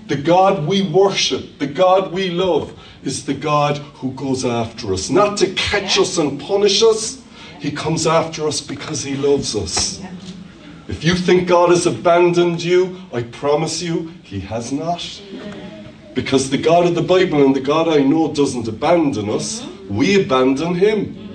The 0.07 0.15
God 0.15 0.65
we 0.65 0.89
worship, 0.89 1.59
the 1.59 1.67
God 1.67 2.11
we 2.11 2.31
love, 2.31 2.77
is 3.03 3.23
the 3.23 3.35
God 3.35 3.77
who 3.77 4.13
goes 4.13 4.45
after 4.45 4.93
us, 4.93 5.11
not 5.11 5.37
to 5.37 5.53
catch 5.53 5.99
us 5.99 6.17
and 6.17 6.41
punish 6.41 6.81
us, 6.81 7.21
he 7.61 7.69
comes 7.69 8.07
after 8.07 8.47
us 8.47 8.59
because 8.59 9.03
He 9.03 9.15
loves 9.15 9.55
us. 9.55 10.01
If 10.87 11.03
you 11.03 11.13
think 11.13 11.47
God 11.47 11.69
has 11.69 11.85
abandoned 11.85 12.63
you, 12.63 12.99
I 13.13 13.21
promise 13.21 13.83
you, 13.83 14.11
He 14.23 14.39
has 14.39 14.71
not. 14.71 15.21
Because 16.13 16.49
the 16.49 16.57
God 16.57 16.85
of 16.85 16.95
the 16.95 17.01
Bible 17.01 17.45
and 17.45 17.55
the 17.55 17.61
God 17.61 17.87
I 17.87 17.99
know 17.99 18.33
doesn't 18.33 18.67
abandon 18.67 19.29
us, 19.29 19.61
mm-hmm. 19.61 19.95
we 19.95 20.21
abandon 20.21 20.75
Him. 20.75 21.05
Mm-hmm. 21.05 21.31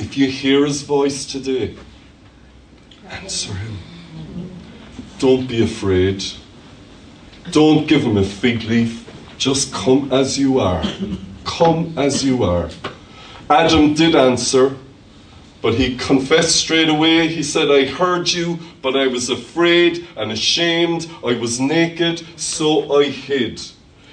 If 0.00 0.16
you 0.16 0.28
hear 0.28 0.64
his 0.64 0.80
voice 0.82 1.26
today, 1.26 1.76
answer 3.10 3.52
him. 3.52 3.76
Don't 5.18 5.46
be 5.46 5.62
afraid. 5.62 6.24
Don't 7.50 7.86
give 7.86 8.02
him 8.02 8.16
a 8.16 8.24
fig 8.24 8.62
leaf. 8.62 9.06
Just 9.36 9.74
come 9.74 10.10
as 10.10 10.38
you 10.38 10.58
are. 10.58 10.82
Come 11.44 11.98
as 11.98 12.24
you 12.24 12.44
are. 12.44 12.70
Adam 13.48 13.94
did 13.94 14.14
answer, 14.14 14.76
but 15.62 15.74
he 15.74 15.96
confessed 15.96 16.56
straight 16.56 16.88
away. 16.88 17.28
He 17.28 17.42
said, 17.42 17.70
I 17.70 17.84
heard 17.84 18.30
you, 18.30 18.58
but 18.82 18.96
I 18.96 19.06
was 19.06 19.28
afraid 19.30 20.06
and 20.16 20.32
ashamed. 20.32 21.10
I 21.24 21.34
was 21.34 21.60
naked, 21.60 22.26
so 22.38 22.98
I 22.98 23.04
hid. 23.04 23.60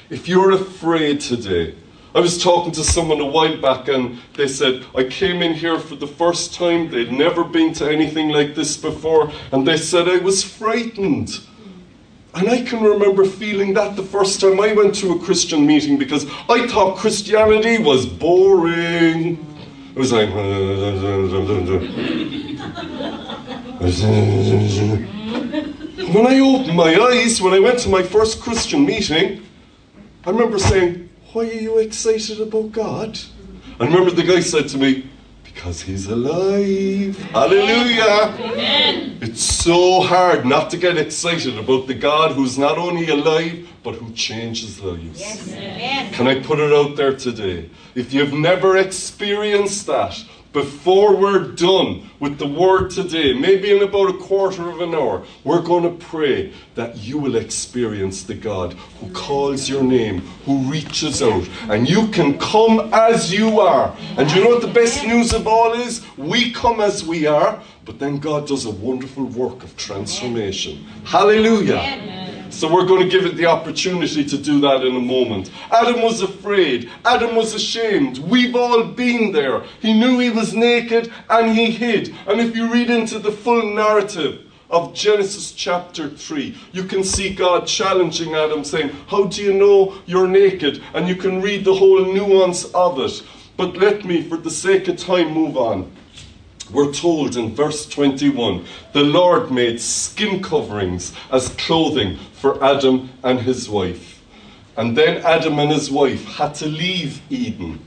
If 0.10 0.28
you're 0.28 0.52
afraid 0.52 1.22
today, 1.22 1.76
I 2.16 2.20
was 2.20 2.42
talking 2.42 2.72
to 2.74 2.84
someone 2.84 3.22
a 3.22 3.26
while 3.26 3.62
back 3.62 3.90
and 3.90 4.20
they 4.36 4.48
said, 4.48 4.86
I 4.96 5.04
came 5.04 5.42
in 5.42 5.54
here 5.54 5.80
for 5.80 5.96
the 5.96 6.08
first 6.08 6.54
time. 6.54 6.90
They'd 6.90 7.12
never 7.12 7.44
been 7.44 7.74
to 7.74 7.90
anything 7.90 8.30
like 8.30 8.56
this 8.56 8.76
before. 8.76 9.32
And 9.52 9.68
they 9.68 9.78
said, 9.78 10.10
I 10.10 10.18
was 10.18 10.44
frightened. 10.44 11.40
And 12.34 12.50
I 12.50 12.62
can 12.64 12.84
remember 12.84 13.26
feeling 13.26 13.74
that 13.76 13.96
the 13.96 14.04
first 14.04 14.42
time 14.42 14.60
I 14.60 14.74
went 14.74 14.96
to 14.96 15.14
a 15.14 15.20
Christian 15.20 15.66
meeting 15.66 15.98
because 15.98 16.26
I 16.50 16.68
thought 16.68 16.98
Christianity 16.98 17.78
was 17.78 18.06
boring. 18.06 19.47
It 19.98 20.02
was 20.02 20.14
like. 20.14 20.30
Uh, 20.30 20.34
when 26.14 26.28
I 26.28 26.40
opened 26.40 26.76
my 26.76 26.96
eyes, 27.02 27.42
when 27.42 27.56
I 27.56 27.60
went 27.60 27.80
to 27.80 27.90
my 27.90 28.04
first 28.04 28.40
Christian 28.40 28.86
meeting, 28.86 29.42
I 30.24 30.30
remember 30.30 30.60
saying, 30.60 31.10
Why 31.34 31.50
are 31.50 31.52
you 31.52 31.80
excited 31.80 32.40
about 32.40 32.74
God? 32.74 33.20
I 33.80 33.86
remember 33.86 34.12
the 34.12 34.22
guy 34.22 34.42
said 34.42 34.68
to 34.68 34.78
me, 34.78 35.10
Because 35.58 35.82
he's 35.82 36.06
alive. 36.06 37.18
Hallelujah. 37.32 38.32
Amen. 38.40 39.18
It's 39.22 39.42
so 39.42 40.02
hard 40.02 40.46
not 40.46 40.70
to 40.70 40.78
get 40.78 41.00
excited 41.00 41.58
about 41.58 41.88
the 41.88 41.96
God 41.96 42.34
who's 42.34 42.60
not 42.60 42.78
only 42.78 43.10
alive, 43.10 43.68
but 43.82 43.96
who 43.96 44.14
changes 44.14 44.80
lives. 44.80 45.20
Yes. 45.20 45.52
Amen. 45.52 46.14
Can 46.14 46.28
I 46.28 46.42
put 46.42 46.60
it 46.60 46.72
out 46.72 46.96
there 46.96 47.16
today? 47.18 47.72
If 47.96 48.14
you've 48.14 48.34
never 48.34 48.78
experienced 48.78 49.88
that, 49.88 50.24
before 50.54 51.16
we're 51.16 51.52
done 51.52 52.10
with 52.20 52.38
the 52.40 52.48
word 52.48 52.90
today, 52.90 53.34
maybe 53.34 53.76
in 53.76 53.84
about 53.84 54.10
a 54.10 54.18
quarter 54.18 54.70
of 54.70 54.82
an 54.82 54.96
hour, 54.96 55.24
we're 55.44 55.62
going 55.62 55.84
to 55.84 56.06
pray 56.06 56.54
that 56.76 56.98
you 56.98 57.18
will 57.18 57.36
experience 57.36 58.24
the 58.24 58.34
God 58.34 58.74
who 59.00 59.12
calls 59.12 59.70
your 59.70 59.84
name, 59.84 60.22
who 60.46 60.60
reaches 60.60 61.22
out, 61.22 61.48
and 61.70 61.88
you 61.88 62.08
can 62.10 62.38
come 62.40 62.90
as 62.94 63.34
you 63.34 63.60
are. 63.60 63.96
And 64.18 64.32
you 64.32 64.44
know 64.44 64.50
what 64.50 64.62
the 64.62 64.68
best 64.68 65.06
news 65.06 65.34
of 65.34 65.48
all 65.48 65.74
is? 65.74 66.06
We 66.18 66.52
come 66.52 66.82
as 66.82 67.06
we 67.06 67.28
are, 67.28 67.62
but 67.86 68.00
then 68.00 68.18
God 68.18 68.48
does 68.48 68.66
a 68.66 68.72
wonderful 68.72 69.26
work 69.26 69.64
of 69.64 69.76
transformation. 69.78 70.86
Hallelujah. 71.04 72.37
So 72.50 72.72
we're 72.74 72.86
going 72.86 73.04
to 73.04 73.10
give 73.10 73.26
it 73.26 73.36
the 73.36 73.46
opportunity 73.46 74.24
to 74.26 74.38
do 74.38 74.60
that 74.62 74.84
in 74.84 74.96
a 74.96 75.00
moment. 75.00 75.52
Adam 75.72 76.02
was 76.02 76.22
afraid. 76.22 76.90
Adam 77.06 77.36
was 77.36 77.54
ashamed. 77.54 78.20
We've 78.20 78.56
all 78.56 78.86
been 78.86 79.32
there. 79.32 79.64
He 79.82 79.94
knew 79.94 80.20
he 80.20 80.30
was 80.30 80.54
naked 80.54 81.12
and 81.30 81.56
he 81.56 81.72
hid. 81.72 82.16
And 82.28 82.40
if 82.40 82.56
you 82.56 82.72
read 82.72 82.90
into 82.90 83.20
the 83.20 83.32
full 83.32 83.74
narrative 83.74 84.46
of 84.70 84.94
Genesis 84.94 85.52
chapter 85.52 86.10
3, 86.10 86.58
you 86.72 86.84
can 86.84 87.04
see 87.04 87.34
God 87.34 87.68
challenging 87.68 88.34
Adam, 88.34 88.64
saying, 88.64 88.90
How 89.08 89.26
do 89.26 89.44
you 89.44 89.54
know 89.54 89.96
you're 90.06 90.28
naked? 90.28 90.82
And 90.94 91.08
you 91.08 91.16
can 91.16 91.42
read 91.42 91.66
the 91.66 91.76
whole 91.76 92.06
nuance 92.14 92.66
of 92.74 93.00
it. 93.00 93.24
But 93.58 93.78
let 93.78 94.06
me, 94.06 94.22
for 94.22 94.38
the 94.38 94.52
sake 94.52 94.88
of 94.88 94.98
time, 94.98 95.34
move 95.34 95.58
on. 95.58 95.92
We're 96.72 96.92
told 96.92 97.38
in 97.38 97.56
verse 97.56 97.88
21 97.88 98.66
the 98.94 99.04
Lord 99.04 99.52
made 99.52 99.80
skin 99.80 100.44
coverings 100.44 101.14
as 101.32 101.50
clothing 101.50 102.18
for 102.34 102.62
Adam 102.64 103.10
and 103.24 103.40
his 103.40 103.70
wife. 103.70 104.22
And 104.76 104.96
then 104.98 105.26
Adam 105.26 105.58
and 105.60 105.72
his 105.72 105.90
wife 105.90 106.26
had 106.26 106.54
to 106.56 106.68
leave 106.68 107.22
Eden, 107.30 107.80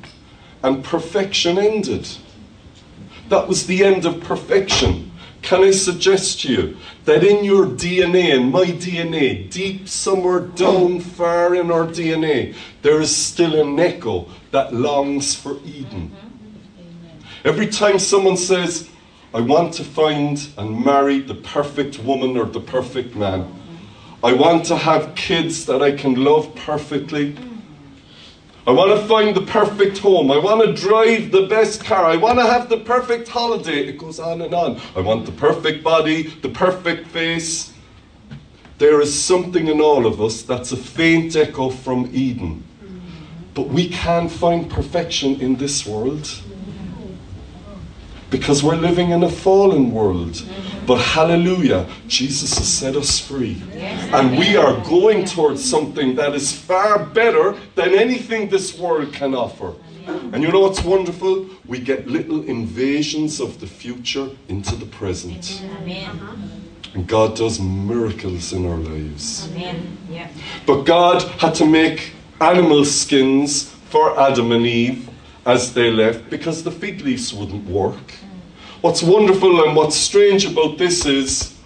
and 0.63 0.83
perfection 0.83 1.59
ended. 1.59 2.09
That 3.29 3.47
was 3.47 3.67
the 3.67 3.85
end 3.85 4.07
of 4.07 4.21
perfection. 4.21 5.13
Can 5.43 5.63
I 5.63 5.71
suggest 5.71 6.41
to 6.41 6.53
you 6.53 6.77
that 7.05 7.23
in 7.23 7.45
your 7.45 7.67
DNA, 7.67 8.35
in 8.35 8.51
my 8.51 8.65
DNA, 8.65 9.51
deep 9.51 9.89
somewhere 9.89 10.41
down 10.41 11.01
far 11.01 11.55
in 11.55 11.71
our 11.71 11.87
DNA, 11.87 12.55
there 12.83 13.01
is 13.01 13.15
still 13.15 13.61
an 13.61 13.79
echo 13.79 14.27
that 14.51 14.75
longs 14.75 15.35
for 15.35 15.59
Eden? 15.65 16.11
Every 17.43 17.69
time 17.69 17.99
someone 17.99 18.37
says, 18.37 18.91
I 19.33 19.41
want 19.41 19.73
to 19.75 19.85
find 19.85 20.47
and 20.59 20.85
marry 20.85 21.21
the 21.21 21.37
perfect 21.37 21.99
woman 22.01 22.37
or 22.37 22.45
the 22.45 22.61
perfect 22.61 23.15
man, 23.17 23.51
I 24.23 24.35
want 24.35 24.67
to 24.67 24.77
have 24.77 25.15
kids 25.15 25.65
that 25.65 25.81
I 25.81 25.93
can 25.93 26.23
love 26.23 26.55
perfectly. 26.55 27.35
I 28.67 28.73
want 28.73 29.01
to 29.01 29.07
find 29.07 29.35
the 29.35 29.47
perfect 29.47 29.97
home. 29.99 30.31
I 30.31 30.37
want 30.37 30.67
to 30.67 30.75
drive 30.75 31.33
the 31.33 31.47
best 31.47 31.83
car. 31.83 32.05
I 32.05 32.17
want 32.17 32.39
to 32.39 32.45
have 32.45 32.69
the 32.69 32.81
perfect 32.81 33.27
holiday. 33.27 33.87
It 33.87 33.97
goes 33.97 34.21
on 34.21 34.43
and 34.43 34.53
on. 34.53 34.79
I 34.95 35.01
want 35.01 35.25
the 35.25 35.33
perfect 35.33 35.83
body, 35.83 36.25
the 36.43 36.51
perfect 36.51 37.07
face. 37.09 37.73
There 38.77 39.01
is 39.01 39.19
something 39.19 39.69
in 39.69 39.81
all 39.81 40.05
of 40.05 40.21
us 40.21 40.43
that's 40.43 40.73
a 40.73 40.77
faint 40.77 41.37
echo 41.37 41.71
from 41.71 42.11
Eden. 42.13 42.65
But 43.55 43.69
we 43.69 43.89
can't 43.89 44.31
find 44.31 44.71
perfection 44.71 45.41
in 45.41 45.57
this 45.57 45.87
world 45.87 46.29
because 48.31 48.63
we're 48.63 48.77
living 48.77 49.11
in 49.11 49.23
a 49.23 49.29
fallen 49.29 49.91
world. 49.91 50.43
But 50.87 50.99
hallelujah, 50.99 51.87
Jesus 52.09 52.57
has 52.59 52.69
set 52.69 52.97
us 52.97 53.19
free. 53.19 53.63
And 54.13 54.39
we 54.39 54.57
are 54.57 54.81
going 54.85 55.25
towards 55.25 55.65
something 55.65 56.15
that 56.17 56.35
is 56.35 56.53
far 56.53 57.05
better 57.05 57.57
than 57.75 57.95
anything 57.95 58.49
this 58.49 58.79
world 58.79 59.13
can 59.13 59.35
offer. 59.35 59.75
And 60.07 60.43
you 60.43 60.51
know 60.51 60.61
what's 60.61 60.83
wonderful? 60.83 61.47
We 61.67 61.79
get 61.81 62.09
little 62.09 62.43
invasions 62.45 63.41
of 63.41 63.61
the 63.61 63.67
future 63.67 64.31
into 64.49 64.75
the 64.75 64.87
present. 64.87 65.63
And 66.95 67.07
God 67.07 67.37
does 67.37 67.61
miracles 67.61 68.53
in 68.53 68.67
our 68.67 68.77
lives. 68.77 69.49
But 70.67 70.83
God 70.83 71.23
had 71.39 71.55
to 71.57 71.67
make 71.67 72.13
animal 72.41 72.85
skins 72.85 73.71
for 73.91 74.19
Adam 74.19 74.51
and 74.51 74.67
Eve 74.67 75.10
as 75.47 75.73
they 75.75 75.91
left 75.91 76.29
because 76.31 76.63
the 76.63 76.71
fig 76.71 77.01
leaves 77.01 77.33
wouldn't 77.33 77.67
work. 77.67 78.15
What's 78.81 79.03
wonderful 79.03 79.65
and 79.65 79.77
what's 79.77 79.97
strange 79.97 80.47
about 80.47 80.79
this 80.79 81.05
is 81.07 81.57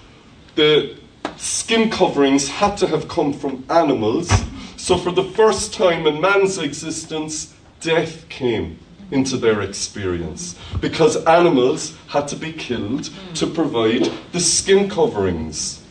the 0.55 0.97
skin 1.37 1.91
coverings 1.91 2.49
had 2.49 2.77
to 2.79 2.87
have 2.87 3.09
come 3.09 3.33
from 3.33 3.65
animals. 3.71 4.31
So, 4.77 4.99
for 4.99 5.13
the 5.13 5.25
first 5.25 5.73
time 5.73 6.07
in 6.07 6.21
man's 6.21 6.59
existence, 6.59 7.55
death 7.81 8.29
came 8.29 8.79
into 9.11 9.37
their 9.37 9.63
experience 9.63 10.59
because 10.81 11.17
animals 11.25 11.97
had 12.09 12.27
to 12.29 12.37
be 12.37 12.53
killed 12.53 13.11
to 13.35 13.47
provide 13.47 14.11
the 14.33 14.41
skin 14.41 14.91
coverings. 14.91 15.83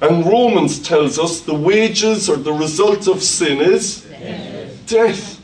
And 0.00 0.26
Romans 0.26 0.78
tells 0.80 1.18
us 1.18 1.40
the 1.40 1.54
wages 1.54 2.28
or 2.28 2.36
the 2.36 2.52
result 2.52 3.08
of 3.08 3.22
sin 3.22 3.60
is 3.60 4.06
death. 4.86 5.35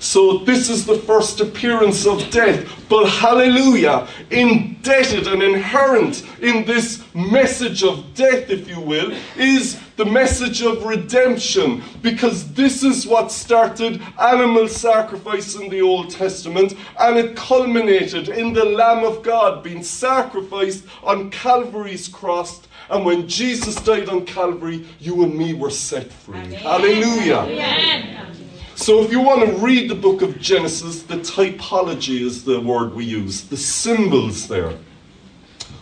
So 0.00 0.38
this 0.38 0.70
is 0.70 0.86
the 0.86 0.98
first 0.98 1.40
appearance 1.40 2.06
of 2.06 2.30
death. 2.30 2.66
But 2.88 3.06
hallelujah, 3.06 4.08
indebted 4.30 5.26
and 5.26 5.42
inherent 5.42 6.24
in 6.40 6.64
this 6.64 7.02
message 7.14 7.82
of 7.82 8.14
death, 8.14 8.48
if 8.48 8.68
you 8.68 8.80
will, 8.80 9.12
is 9.36 9.78
the 9.96 10.04
message 10.06 10.62
of 10.62 10.84
redemption. 10.84 11.82
Because 12.00 12.52
this 12.54 12.82
is 12.82 13.06
what 13.06 13.30
started 13.30 14.00
animal 14.18 14.68
sacrifice 14.68 15.54
in 15.56 15.68
the 15.68 15.82
Old 15.82 16.10
Testament, 16.10 16.74
and 16.98 17.18
it 17.18 17.36
culminated 17.36 18.28
in 18.28 18.52
the 18.52 18.64
Lamb 18.64 19.04
of 19.04 19.22
God 19.22 19.62
being 19.62 19.82
sacrificed 19.82 20.84
on 21.02 21.30
Calvary's 21.30 22.08
cross. 22.08 22.62
And 22.88 23.04
when 23.04 23.28
Jesus 23.28 23.74
died 23.74 24.08
on 24.08 24.24
Calvary, 24.24 24.86
you 24.98 25.22
and 25.22 25.36
me 25.36 25.52
were 25.52 25.70
set 25.70 26.10
free. 26.10 26.54
Hallelujah. 26.54 27.40
Amen. 27.40 28.37
So, 28.78 29.02
if 29.02 29.10
you 29.10 29.20
want 29.20 29.44
to 29.44 29.56
read 29.56 29.90
the 29.90 29.96
book 29.96 30.22
of 30.22 30.38
Genesis, 30.38 31.02
the 31.02 31.16
typology 31.16 32.20
is 32.20 32.44
the 32.44 32.60
word 32.60 32.94
we 32.94 33.04
use. 33.04 33.42
The 33.42 33.56
symbols 33.56 34.46
there 34.46 34.72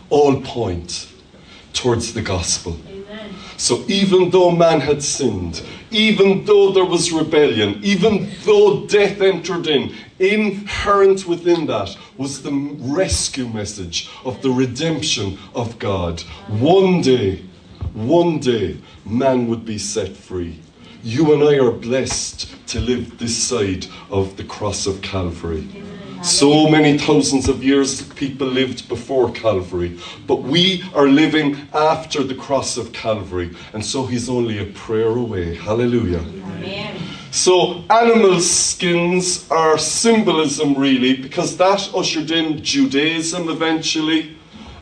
all 0.09 0.41
point 0.41 1.07
towards 1.73 2.15
the 2.15 2.23
gospel. 2.23 2.75
So, 3.55 3.85
even 3.87 4.31
though 4.31 4.49
man 4.49 4.79
had 4.79 5.03
sinned, 5.03 5.61
even 5.91 6.43
though 6.45 6.71
there 6.71 6.85
was 6.85 7.11
rebellion, 7.11 7.79
even 7.83 8.31
though 8.45 8.87
death 8.87 9.21
entered 9.21 9.67
in, 9.67 9.93
inherent 10.17 11.27
within 11.27 11.67
that 11.67 11.95
was 12.17 12.41
the 12.41 12.51
rescue 12.79 13.47
message 13.47 14.09
of 14.25 14.41
the 14.41 14.49
redemption 14.49 15.37
of 15.53 15.77
God. 15.77 16.21
One 16.47 17.01
day, 17.01 17.45
one 17.93 18.39
day, 18.39 18.79
man 19.05 19.47
would 19.49 19.65
be 19.65 19.77
set 19.77 20.17
free. 20.17 20.61
You 21.03 21.33
and 21.33 21.43
I 21.43 21.57
are 21.59 21.71
blessed 21.71 22.67
to 22.67 22.79
live 22.79 23.17
this 23.17 23.37
side 23.37 23.85
of 24.09 24.35
the 24.35 24.43
cross 24.43 24.87
of 24.87 25.01
Calvary. 25.01 25.67
So 26.23 26.67
many 26.67 26.97
thousands 26.97 27.47
of 27.47 27.63
years 27.63 28.01
people 28.13 28.47
lived 28.47 28.89
before 28.89 29.31
Calvary, 29.31 29.99
but 30.25 30.41
we 30.41 30.83
are 30.95 31.07
living 31.07 31.67
after 31.73 32.23
the 32.23 32.35
cross 32.35 32.75
of 32.77 32.91
Calvary, 32.91 33.55
and 33.73 33.85
so 33.85 34.05
he's 34.05 34.27
only 34.27 34.57
a 34.59 34.65
prayer 34.65 35.09
away. 35.09 35.55
Hallelujah. 35.55 36.19
Amen. 36.19 36.97
So, 37.31 37.83
animal 37.89 38.39
skins 38.39 39.49
are 39.51 39.77
symbolism, 39.77 40.73
really, 40.73 41.15
because 41.15 41.55
that 41.57 41.87
ushered 41.93 42.31
in 42.31 42.63
Judaism 42.63 43.49
eventually. 43.49 44.36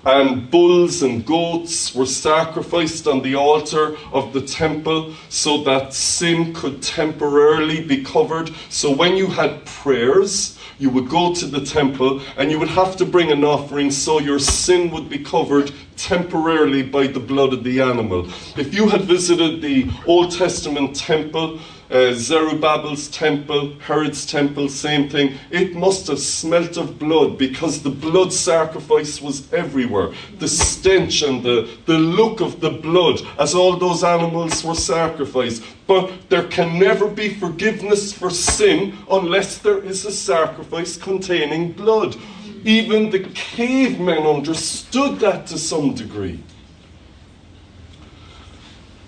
And 0.06 0.52
bulls 0.52 1.02
and 1.02 1.26
goats 1.26 1.96
were 1.96 2.06
sacrificed 2.06 3.08
on 3.08 3.24
the 3.24 3.34
altar 3.36 3.98
of 4.14 4.34
the 4.34 4.42
temple 4.42 5.16
so 5.30 5.64
that 5.64 5.94
sin 5.96 6.54
could 6.54 6.84
temporarily 6.84 7.84
be 7.84 8.04
covered. 8.04 8.52
So, 8.70 8.92
when 8.92 9.18
you 9.18 9.26
had 9.26 9.66
prayers, 9.66 10.60
you 10.78 10.90
would 10.92 11.10
go 11.10 11.34
to 11.34 11.46
the 11.48 11.66
temple 11.66 12.22
and 12.38 12.52
you 12.52 12.60
would 12.60 12.70
have 12.70 12.98
to 12.98 13.06
bring 13.06 13.32
an 13.32 13.44
offering 13.44 13.90
so 13.90 14.20
your 14.20 14.40
sin 14.40 14.92
would 14.92 15.10
be 15.10 15.20
covered 15.20 15.72
temporarily 15.98 16.84
by 16.84 17.08
the 17.08 17.20
blood 17.20 17.54
of 17.54 17.64
the 17.64 17.82
animal. 17.82 18.28
If 18.58 18.74
you 18.74 18.90
had 18.90 19.02
visited 19.02 19.62
the 19.62 19.90
Old 20.06 20.32
Testament 20.32 20.96
temple, 20.96 21.60
uh, 21.90 22.14
Zerubbabel's 22.14 23.08
temple, 23.10 23.76
Herod's 23.80 24.26
temple, 24.26 24.70
same 24.70 25.10
thing. 25.10 25.38
It 25.52 25.76
must 25.76 26.08
have 26.08 26.20
smelt 26.20 26.78
of 26.78 26.98
blood 26.98 27.38
because 27.38 27.84
the 27.84 27.90
blood 27.90 28.34
sacrifice 28.34 29.22
was 29.22 29.52
everywhere. 29.54 30.14
The 30.40 30.48
stench 30.48 31.22
and 31.22 31.44
the, 31.44 31.70
the 31.86 31.98
look 31.98 32.42
of 32.42 32.60
the 32.60 32.72
blood 32.72 33.22
as 33.40 33.54
all 33.54 33.78
those 33.78 34.04
animals 34.04 34.64
were 34.64 34.76
sacrificed. 34.76 35.64
But 35.88 36.30
there 36.30 36.48
can 36.48 36.80
never 36.80 37.08
be 37.08 37.36
forgiveness 37.36 38.12
for 38.12 38.30
sin 38.30 38.98
unless 39.12 39.60
there 39.60 39.84
is 39.84 40.06
a 40.06 40.12
sacrifice 40.12 40.98
containing 40.98 41.74
blood. 41.74 42.16
Even 42.64 43.12
the 43.12 43.20
cavemen 43.36 44.24
understood 44.24 45.20
that 45.20 45.46
to 45.48 45.60
some 45.60 45.94
degree. 45.94 46.44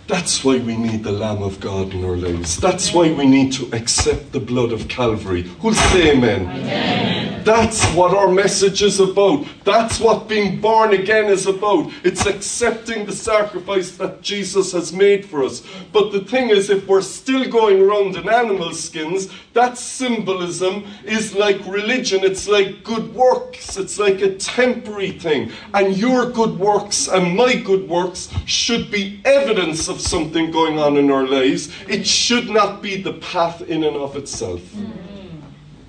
That's 0.08 0.42
why 0.42 0.60
we 0.60 0.78
need 0.78 1.04
the 1.04 1.12
Lamb 1.12 1.44
of 1.44 1.60
God 1.60 1.94
in 1.94 2.06
our 2.06 2.16
lives. 2.16 2.56
That's 2.56 2.94
why 2.94 3.12
we 3.12 3.26
need 3.26 3.52
to 3.54 3.70
accept 3.76 4.32
the 4.32 4.40
blood 4.40 4.72
of 4.72 4.88
Calvary. 4.88 5.42
Who'll 5.60 5.74
say 5.74 6.16
amen? 6.16 6.48
amen? 6.48 7.44
That's 7.44 7.86
what 7.94 8.14
our 8.14 8.30
message 8.30 8.82
is 8.82 9.00
about. 9.00 9.46
That's 9.64 10.02
what 10.02 10.28
being 10.28 10.60
born 10.60 10.94
again 10.94 11.26
is 11.26 11.46
about. 11.46 11.92
It's 12.04 12.26
accepting 12.26 13.06
the 13.06 13.14
sacrifice 13.14 13.96
that 13.98 14.22
Jesus 14.22 14.74
has 14.74 14.92
made 14.92 15.26
for 15.26 15.44
us. 15.44 15.64
But 15.94 16.12
the 16.12 16.20
thing 16.22 16.50
is, 16.50 16.70
if 16.70 16.86
we're 16.88 17.02
still 17.02 17.50
going 17.50 17.82
around 17.82 18.18
in 18.18 18.28
animal 18.28 18.74
skins, 18.74 19.30
that 19.54 19.78
symbolism 19.78 20.86
is 21.06 21.36
like 21.36 21.66
religion. 21.66 22.20
It's 22.24 22.50
like 22.50 22.84
good 22.84 23.14
works. 23.16 23.78
It's 23.78 23.98
like 23.98 24.22
a 24.22 24.36
temporary 24.36 25.12
thing. 25.12 25.52
And 25.74 25.98
your 25.98 26.30
good 26.30 26.60
works 26.60 27.08
and 27.08 27.36
my 27.36 27.56
good 27.56 27.88
works 27.88 28.30
should 28.46 28.92
be 28.92 29.22
evidence 29.24 29.88
of 29.88 29.97
something 30.00 30.52
going 30.52 30.80
on 30.80 30.98
in 30.98 31.12
our 31.12 31.28
lives. 31.28 31.70
It 31.88 32.06
should 32.06 32.50
not 32.50 32.82
be 32.82 33.02
the 33.02 33.14
path 33.14 33.62
in 33.62 33.84
and 33.84 33.96
of 33.96 34.16
itself. 34.16 34.62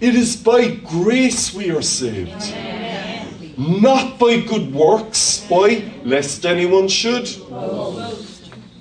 It 0.01 0.15
is 0.15 0.37
by 0.37 0.69
grace 0.69 1.53
we 1.53 1.71
are 1.71 1.83
saved. 1.83 2.55
Not 3.59 4.19
by 4.19 4.41
good 4.41 4.73
works. 4.73 5.45
Why? 5.49 5.93
Lest 6.05 6.47
anyone 6.47 6.87
should. 6.87 7.27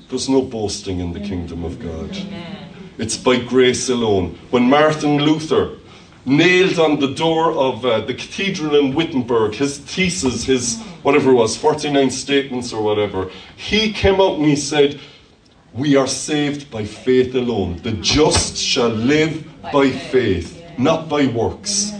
There's 0.09 0.29
no 0.29 0.41
boasting 0.41 0.99
in 0.99 1.13
the 1.13 1.19
kingdom 1.19 1.65
of 1.65 1.79
God. 1.79 2.15
It's 2.97 3.17
by 3.17 3.39
grace 3.39 3.89
alone. 3.89 4.37
When 4.51 4.69
Martin 4.69 5.17
Luther 5.17 5.77
nailed 6.25 6.77
on 6.77 6.99
the 6.99 7.13
door 7.13 7.51
of 7.53 7.85
uh, 7.85 8.01
the 8.01 8.13
cathedral 8.13 8.75
in 8.75 8.93
Wittenberg 8.93 9.55
his 9.55 9.79
thesis, 9.79 10.43
his 10.43 10.81
whatever 11.01 11.31
it 11.31 11.35
was, 11.35 11.57
49 11.57 12.11
statements 12.11 12.73
or 12.73 12.83
whatever, 12.83 13.29
he 13.55 13.91
came 13.93 14.21
out 14.21 14.35
and 14.35 14.45
he 14.45 14.55
said, 14.55 14.99
We 15.77 15.95
are 15.95 16.07
saved 16.07 16.71
by 16.71 16.85
faith 16.85 17.35
alone. 17.35 17.77
The 17.83 17.91
just 17.91 18.57
shall 18.57 18.89
live 18.89 19.45
by 19.71 19.91
faith, 19.91 20.59
not 20.79 21.07
by 21.07 21.27
works. 21.27 21.91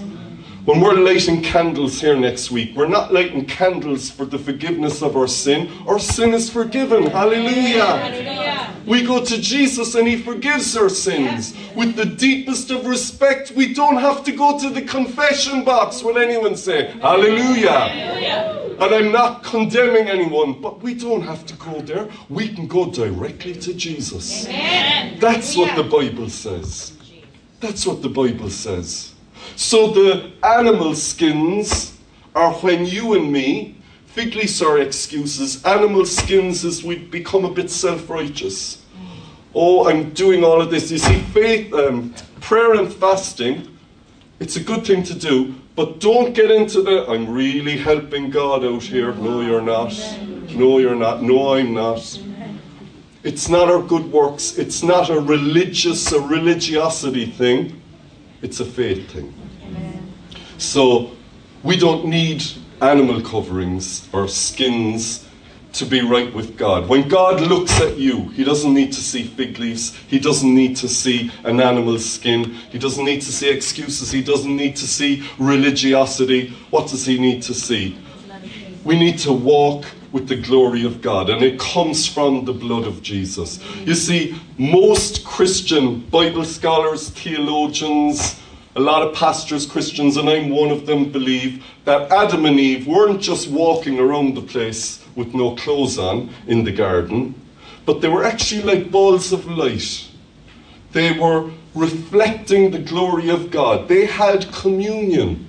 When 0.68 0.82
we're 0.82 0.96
lighting 0.96 1.42
candles 1.44 2.02
here 2.02 2.18
next 2.18 2.52
week, 2.52 2.76
we're 2.76 2.90
not 2.90 3.14
lighting 3.14 3.46
candles 3.46 4.10
for 4.10 4.26
the 4.26 4.38
forgiveness 4.38 5.02
of 5.02 5.16
our 5.16 5.26
sin. 5.26 5.72
Our 5.88 5.98
sin 5.98 6.34
is 6.34 6.50
forgiven. 6.50 7.06
Hallelujah. 7.06 7.86
Hallelujah. 7.86 8.76
We 8.86 9.06
go 9.06 9.24
to 9.24 9.42
Jesus 9.42 9.96
and 9.96 10.06
He 10.06 10.18
forgives 10.18 10.76
our 10.76 10.90
sins. 10.90 11.56
With 11.74 11.96
the 11.96 12.04
deepest 12.06 12.70
of 12.70 12.86
respect, 12.86 13.52
we 13.52 13.74
don't 13.74 13.96
have 13.96 14.26
to 14.26 14.34
go 14.34 14.60
to 14.60 14.70
the 14.70 14.82
confession 14.82 15.64
box. 15.64 16.04
Will 16.04 16.18
anyone 16.18 16.58
say, 16.58 16.92
Hallelujah? 17.00 17.72
Hallelujah. 17.72 18.76
And 18.82 18.94
I'm 18.94 19.12
not 19.14 19.44
condemning 19.44 20.10
anyone, 20.10 20.62
but 20.62 20.82
we 20.82 20.96
don't 20.96 21.22
have 21.22 21.46
to 21.46 21.54
go 21.54 21.80
there. 21.80 22.10
We 22.28 22.50
can 22.54 22.68
go 22.68 22.92
directly 22.92 23.54
to 23.54 23.74
Jesus. 23.74 24.46
Amen. 24.46 25.18
That's 25.22 25.56
what 25.56 25.78
the 25.78 25.84
Bible 25.84 26.30
says. 26.30 26.92
That's 27.62 27.88
what 27.88 28.02
the 28.02 28.10
Bible 28.10 28.50
says. 28.50 29.14
So 29.56 29.92
the 29.92 30.32
animal 30.44 30.96
skins 30.96 31.98
are 32.36 32.54
when 32.54 32.86
you 32.86 33.14
and 33.16 33.32
me, 33.32 33.76
fig 34.06 34.36
leaves 34.36 34.62
are 34.62 34.80
excuses. 34.80 35.64
Animal 35.64 36.06
skins 36.06 36.64
is 36.64 36.84
we 36.84 36.98
become 36.98 37.46
a 37.46 37.52
bit 37.52 37.70
self-righteous. 37.70 38.84
Oh, 39.56 39.90
I'm 39.90 40.12
doing 40.12 40.44
all 40.44 40.62
of 40.62 40.70
this. 40.70 40.92
You 40.92 40.98
see, 41.00 41.20
faith, 41.20 41.74
um, 41.74 42.14
prayer 42.42 42.76
and 42.76 42.94
fasting, 42.94 43.78
it's 44.40 44.56
a 44.56 44.64
good 44.64 44.86
thing 44.86 45.02
to 45.04 45.16
do, 45.16 45.56
but 45.76 46.00
don't 46.00 46.34
get 46.34 46.52
into 46.52 46.84
the 46.84 47.08
I'm 47.10 47.28
really 47.28 47.78
helping 47.78 48.30
God 48.30 48.64
out 48.64 48.84
here. 48.84 49.14
No, 49.14 49.42
you're 49.42 49.62
not. 49.62 49.94
No, 50.52 50.78
you're 50.78 50.96
not. 50.96 51.24
No, 51.24 51.56
I'm 51.56 51.74
not. 51.74 52.22
It's 53.24 53.50
not 53.50 53.70
our 53.70 53.82
good 53.82 54.12
works. 54.12 54.58
It's 54.58 54.84
not 54.84 55.10
a 55.10 55.20
religious, 55.20 56.12
a 56.12 56.22
religiosity 56.22 57.26
thing. 57.26 57.77
It's 58.42 58.60
a 58.60 58.66
faith 58.66 59.12
thing. 59.12 59.34
So 60.58 61.12
we 61.64 61.78
don't 61.78 62.06
need 62.06 62.44
animal 62.82 63.22
coverings 63.22 64.08
or 64.14 64.28
skins 64.28 65.28
to 65.74 65.86
be 65.86 66.02
right 66.02 66.34
with 66.34 66.58
God. 66.58 66.88
When 66.88 67.08
God 67.08 67.42
looks 67.42 67.80
at 67.82 67.98
you, 67.98 68.30
He 68.30 68.44
doesn't 68.44 68.74
need 68.74 68.92
to 68.94 69.02
see 69.02 69.24
fig 69.24 69.60
leaves. 69.60 69.96
He 70.08 70.20
doesn't 70.20 70.54
need 70.54 70.76
to 70.78 70.88
see 70.88 71.32
an 71.44 71.60
animal 71.60 72.00
skin. 72.00 72.54
He 72.72 72.80
doesn't 72.80 73.06
need 73.06 73.22
to 73.22 73.32
see 73.32 73.50
excuses. 73.50 74.12
He 74.12 74.22
doesn't 74.22 74.56
need 74.56 74.76
to 74.78 74.88
see 74.88 75.28
religiosity. 75.40 76.50
What 76.70 76.90
does 76.90 77.06
He 77.06 77.20
need 77.20 77.42
to 77.44 77.54
see? 77.54 77.98
We 78.84 78.98
need 78.98 79.20
to 79.20 79.34
walk 79.34 79.86
with 80.18 80.28
the 80.28 80.36
glory 80.36 80.84
of 80.84 81.00
God, 81.00 81.30
and 81.30 81.44
it 81.44 81.60
comes 81.60 82.08
from 82.08 82.44
the 82.44 82.52
blood 82.52 82.88
of 82.88 83.04
Jesus. 83.04 83.60
You 83.86 83.94
see, 83.94 84.36
most 84.58 85.24
Christian 85.24 86.00
Bible 86.10 86.44
scholars, 86.44 87.12
theologians, 87.12 88.40
a 88.76 88.80
lot 88.80 89.04
of 89.04 89.14
pastors, 89.14 89.68
Christians, 89.68 90.18
and 90.18 90.28
I'm 90.28 90.50
one 90.50 90.72
of 90.72 90.88
them, 90.88 91.12
believe 91.12 91.64
that 91.86 92.12
Adam 92.12 92.46
and 92.46 92.60
Eve 92.60 92.88
weren't 92.88 93.22
just 93.22 93.48
walking 93.48 94.00
around 94.00 94.34
the 94.34 94.42
place 94.42 95.06
with 95.16 95.36
no 95.36 95.56
clothes 95.56 96.00
on 96.00 96.32
in 96.48 96.64
the 96.64 96.72
garden, 96.72 97.36
but 97.86 98.02
they 98.02 98.08
were 98.08 98.24
actually 98.24 98.64
like 98.64 98.90
balls 98.90 99.32
of 99.32 99.46
light. 99.46 100.08
They 100.94 101.12
were 101.12 101.52
reflecting 101.76 102.72
the 102.72 102.80
glory 102.80 103.30
of 103.30 103.52
God. 103.52 103.88
They 103.88 104.08
had 104.08 104.52
communion 104.52 105.48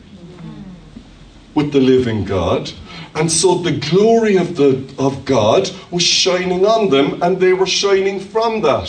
with 1.55 1.73
the 1.73 1.81
living 1.81 2.27
God. 2.27 2.71
And 3.19 3.31
so 3.31 3.57
the 3.57 3.73
glory 3.73 4.37
of, 4.37 4.55
the, 4.55 4.89
of 4.97 5.25
God 5.25 5.69
was 5.91 6.05
shining 6.05 6.65
on 6.65 6.89
them, 6.89 7.21
and 7.21 7.41
they 7.41 7.53
were 7.53 7.67
shining 7.67 8.21
from 8.21 8.61
that. 8.63 8.87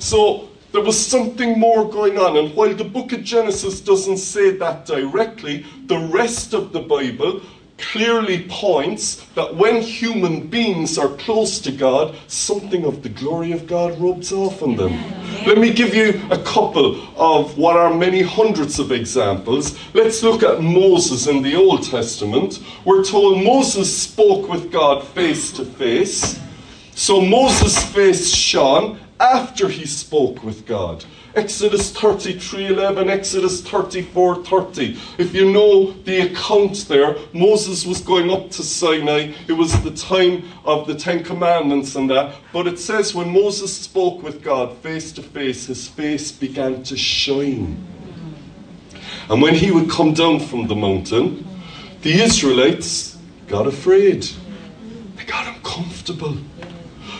So 0.00 0.48
there 0.72 0.82
was 0.82 0.98
something 0.98 1.60
more 1.60 1.88
going 1.88 2.18
on. 2.18 2.36
And 2.36 2.56
while 2.56 2.74
the 2.74 2.82
book 2.82 3.12
of 3.12 3.22
Genesis 3.22 3.80
doesn't 3.80 4.18
say 4.18 4.50
that 4.50 4.84
directly, 4.84 5.64
the 5.86 6.00
rest 6.12 6.54
of 6.54 6.72
the 6.72 6.80
Bible 6.80 7.40
clearly 7.78 8.48
points 8.48 9.24
that 9.36 9.54
when 9.54 9.80
human 9.80 10.48
beings 10.48 10.98
are 10.98 11.14
close 11.16 11.60
to 11.60 11.70
God, 11.70 12.16
something 12.26 12.84
of 12.84 13.04
the 13.04 13.08
glory 13.08 13.52
of 13.52 13.68
God 13.68 13.96
rubs 14.00 14.32
off 14.32 14.60
on 14.60 14.74
them. 14.74 15.17
Let 15.48 15.56
me 15.56 15.72
give 15.72 15.94
you 15.94 16.20
a 16.30 16.36
couple 16.36 17.00
of 17.16 17.56
what 17.56 17.74
are 17.74 17.94
many 17.94 18.20
hundreds 18.20 18.78
of 18.78 18.92
examples. 18.92 19.78
Let's 19.94 20.22
look 20.22 20.42
at 20.42 20.60
Moses 20.60 21.26
in 21.26 21.40
the 21.40 21.56
Old 21.56 21.84
Testament. 21.84 22.58
We're 22.84 23.02
told 23.02 23.42
Moses 23.42 23.90
spoke 23.90 24.46
with 24.46 24.70
God 24.70 25.02
face 25.08 25.50
to 25.52 25.64
face. 25.64 26.38
So 26.94 27.22
Moses' 27.22 27.82
face 27.82 28.28
shone 28.28 29.00
after 29.20 29.68
he 29.68 29.86
spoke 29.86 30.42
with 30.44 30.66
God. 30.66 31.04
Exodus 31.34 31.92
33:11, 31.92 33.08
Exodus 33.08 33.60
34:30. 33.62 34.96
If 35.18 35.34
you 35.34 35.52
know 35.52 35.92
the 36.04 36.20
account 36.20 36.88
there, 36.88 37.16
Moses 37.32 37.86
was 37.86 38.00
going 38.00 38.30
up 38.30 38.50
to 38.52 38.62
Sinai. 38.62 39.32
It 39.46 39.52
was 39.52 39.72
the 39.82 39.90
time 39.90 40.44
of 40.64 40.86
the 40.86 40.94
Ten 40.94 41.22
Commandments 41.22 41.94
and 41.94 42.10
that. 42.10 42.34
But 42.52 42.66
it 42.66 42.78
says 42.78 43.14
when 43.14 43.32
Moses 43.32 43.72
spoke 43.72 44.22
with 44.22 44.42
God 44.42 44.76
face 44.78 45.12
to 45.12 45.22
face, 45.22 45.66
his 45.66 45.86
face 45.86 46.32
began 46.32 46.82
to 46.84 46.96
shine. 46.96 47.76
And 49.28 49.42
when 49.42 49.54
he 49.54 49.70
would 49.70 49.90
come 49.90 50.14
down 50.14 50.40
from 50.40 50.66
the 50.66 50.76
mountain, 50.76 51.46
the 52.02 52.22
Israelites 52.22 53.16
got 53.46 53.66
afraid. 53.66 54.26
They 55.16 55.24
got 55.24 55.46
uncomfortable. 55.54 56.38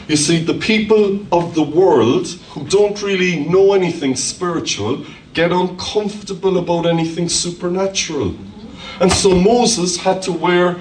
You 0.09 0.17
see, 0.17 0.43
the 0.43 0.55
people 0.55 1.21
of 1.31 1.55
the 1.55 1.63
world 1.63 2.27
who 2.51 2.67
don't 2.67 3.01
really 3.03 3.45
know 3.45 3.75
anything 3.75 4.17
spiritual 4.17 5.05
get 5.35 5.53
uncomfortable 5.53 6.57
about 6.57 6.87
anything 6.87 7.29
supernatural. 7.29 8.35
And 9.01 9.13
so 9.13 9.35
Moses 9.35 9.99
had 9.99 10.23
to 10.23 10.33
wear 10.33 10.77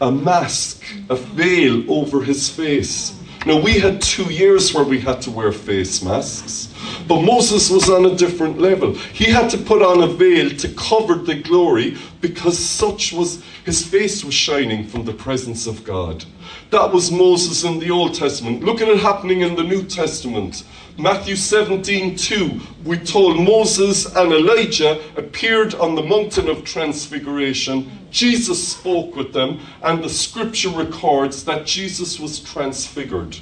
a 0.00 0.10
mask, 0.10 0.82
a 1.10 1.14
veil 1.16 1.84
over 1.92 2.22
his 2.22 2.48
face. 2.48 3.20
Now, 3.44 3.60
we 3.60 3.78
had 3.78 4.00
two 4.00 4.32
years 4.32 4.72
where 4.72 4.84
we 4.84 4.98
had 4.98 5.20
to 5.22 5.30
wear 5.30 5.52
face 5.52 6.02
masks. 6.02 6.74
But 7.06 7.22
Moses 7.22 7.70
was 7.70 7.90
on 7.90 8.06
a 8.06 8.14
different 8.16 8.58
level. 8.58 8.94
He 8.94 9.26
had 9.26 9.50
to 9.50 9.58
put 9.58 9.82
on 9.82 10.02
a 10.02 10.06
veil 10.06 10.50
to 10.50 10.68
cover 10.70 11.16
the 11.16 11.34
glory 11.34 11.98
because 12.20 12.58
such 12.58 13.12
was 13.12 13.42
his 13.64 13.84
face 13.86 14.24
was 14.24 14.34
shining 14.34 14.86
from 14.86 15.04
the 15.04 15.12
presence 15.12 15.66
of 15.66 15.84
God. 15.84 16.24
That 16.70 16.92
was 16.92 17.10
Moses 17.10 17.64
in 17.64 17.80
the 17.80 17.90
Old 17.90 18.14
Testament. 18.14 18.62
Look 18.62 18.80
at 18.80 18.88
it 18.88 18.98
happening 18.98 19.40
in 19.40 19.56
the 19.56 19.64
New 19.64 19.82
Testament. 19.82 20.62
Matthew 20.96 21.34
17 21.34 22.16
2, 22.16 22.60
we 22.84 22.96
told 22.98 23.42
Moses 23.42 24.06
and 24.14 24.32
Elijah 24.32 25.00
appeared 25.16 25.74
on 25.74 25.96
the 25.96 26.02
mountain 26.02 26.48
of 26.48 26.62
transfiguration. 26.62 27.90
Jesus 28.12 28.68
spoke 28.68 29.16
with 29.16 29.32
them, 29.32 29.60
and 29.82 30.02
the 30.02 30.08
scripture 30.08 30.68
records 30.68 31.44
that 31.44 31.66
Jesus 31.66 32.20
was 32.20 32.38
transfigured 32.38 33.38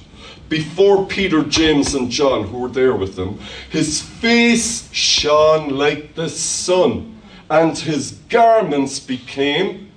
before 0.48 1.04
Peter, 1.06 1.42
James, 1.42 1.94
and 1.94 2.10
John, 2.10 2.46
who 2.46 2.58
were 2.58 2.68
there 2.68 2.94
with 2.94 3.18
him, 3.18 3.38
his 3.70 4.00
face 4.00 4.90
shone 4.92 5.76
like 5.76 6.14
the 6.14 6.30
sun, 6.30 7.20
and 7.50 7.76
his 7.76 8.12
garments 8.30 8.98
became 8.98 9.90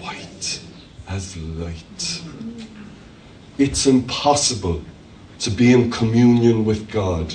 white 0.00 0.60
as 1.08 1.36
light. 1.36 1.85
It's 3.58 3.86
impossible 3.86 4.82
to 5.40 5.50
be 5.50 5.72
in 5.72 5.90
communion 5.90 6.64
with 6.64 6.90
God 6.90 7.34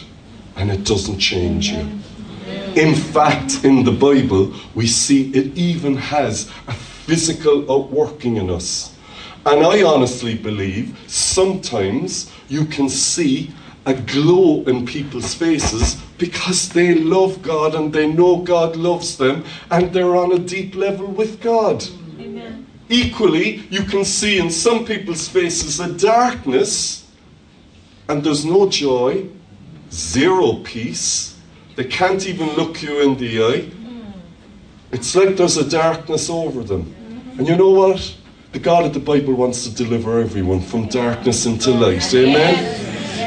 and 0.56 0.72
it 0.72 0.84
doesn't 0.84 1.20
change 1.20 1.70
you. 1.70 1.88
In 2.76 2.96
fact, 2.96 3.66
in 3.66 3.84
the 3.84 3.92
Bible, 3.92 4.54
we 4.76 4.88
see 4.88 5.32
it 5.32 5.58
even 5.58 5.96
has 5.96 6.50
a 6.68 6.74
physical 6.74 7.70
outworking 7.72 8.38
in 8.38 8.50
us. 8.50 8.96
And 9.46 9.66
I 9.66 9.84
honestly 9.84 10.36
believe 10.36 10.98
sometimes 11.08 12.32
you 12.48 12.66
can 12.66 12.88
see 12.88 13.52
a 13.86 13.94
glow 13.96 14.64
in 14.66 14.86
people's 14.86 15.34
faces 15.34 15.96
because 16.20 16.70
they 16.70 16.94
love 16.94 17.42
God 17.42 17.74
and 17.74 17.92
they 17.92 18.06
know 18.06 18.38
God 18.38 18.76
loves 18.76 19.18
them 19.18 19.44
and 19.72 19.92
they're 19.92 20.16
on 20.16 20.32
a 20.32 20.40
deep 20.40 20.76
level 20.76 21.08
with 21.08 21.42
God. 21.42 21.84
Equally, 22.92 23.64
you 23.70 23.84
can 23.84 24.04
see 24.04 24.38
in 24.38 24.52
some 24.52 24.86
people's 24.86 25.26
faces 25.26 25.80
a 25.80 25.94
darkness 25.94 27.10
and 28.10 28.22
there's 28.22 28.44
no 28.44 28.68
joy, 28.68 29.30
zero 29.90 30.56
peace. 30.56 31.40
They 31.78 31.86
can't 31.86 32.28
even 32.28 32.50
look 32.58 32.82
you 32.82 33.00
in 33.00 33.18
the 33.18 33.44
eye. 33.44 33.72
It's 34.92 35.16
like 35.16 35.38
there's 35.38 35.56
a 35.56 35.70
darkness 35.70 36.30
over 36.30 36.64
them. 36.64 36.94
And 37.38 37.48
you 37.48 37.56
know 37.56 37.70
what? 37.70 38.18
The 38.52 38.60
God 38.60 38.84
of 38.84 38.94
the 38.94 39.00
Bible 39.00 39.36
wants 39.36 39.64
to 39.64 39.74
deliver 39.74 40.20
everyone 40.20 40.60
from 40.60 40.90
darkness 40.90 41.46
into 41.46 41.72
light. 41.72 42.14
Amen? 42.14 42.56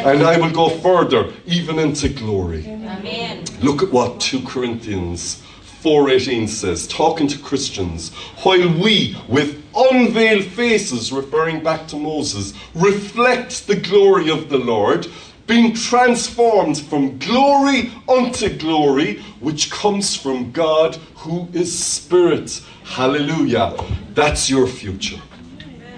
And 0.07 0.23
I 0.23 0.39
will 0.39 0.51
go 0.51 0.69
further, 0.69 1.33
even 1.47 1.79
into 1.79 2.11
glory. 2.11 2.67
Amen. 2.67 3.45
Look 3.63 3.83
at 3.83 3.91
what 3.91 4.21
2 4.21 4.43
Corinthians 4.43 5.43
4:18 5.85 6.49
says, 6.49 6.87
talking 6.89 7.29
to 7.29 7.39
Christians, 7.39 8.11
while 8.43 8.69
we 8.83 9.19
with 9.29 9.63
unveiled 9.77 10.45
faces 10.45 11.13
referring 11.13 11.63
back 11.63 11.87
to 11.89 11.97
Moses 11.97 12.55
reflect 12.75 13.67
the 13.67 13.77
glory 13.77 14.31
of 14.31 14.49
the 14.49 14.57
Lord, 14.57 15.07
being 15.47 15.75
transformed 15.75 16.79
from 16.79 17.19
glory 17.19 17.93
unto 18.09 18.49
glory, 18.49 19.19
which 19.41 19.71
comes 19.71 20.17
from 20.17 20.53
God 20.53 20.97
who 21.17 21.49
is 21.53 21.79
spirit. 21.79 22.63
Hallelujah. 22.85 23.77
That's 24.15 24.49
your 24.49 24.67
future. 24.67 25.21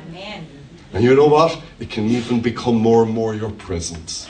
Amen. 0.08 0.48
And 0.92 1.04
you 1.04 1.14
know 1.14 1.28
what? 1.28 1.60
It 1.78 1.90
can 1.90 2.08
even 2.08 2.40
become 2.40 2.74
more 2.74 3.04
and 3.04 3.12
more 3.12 3.36
your 3.36 3.50
present 3.50 4.28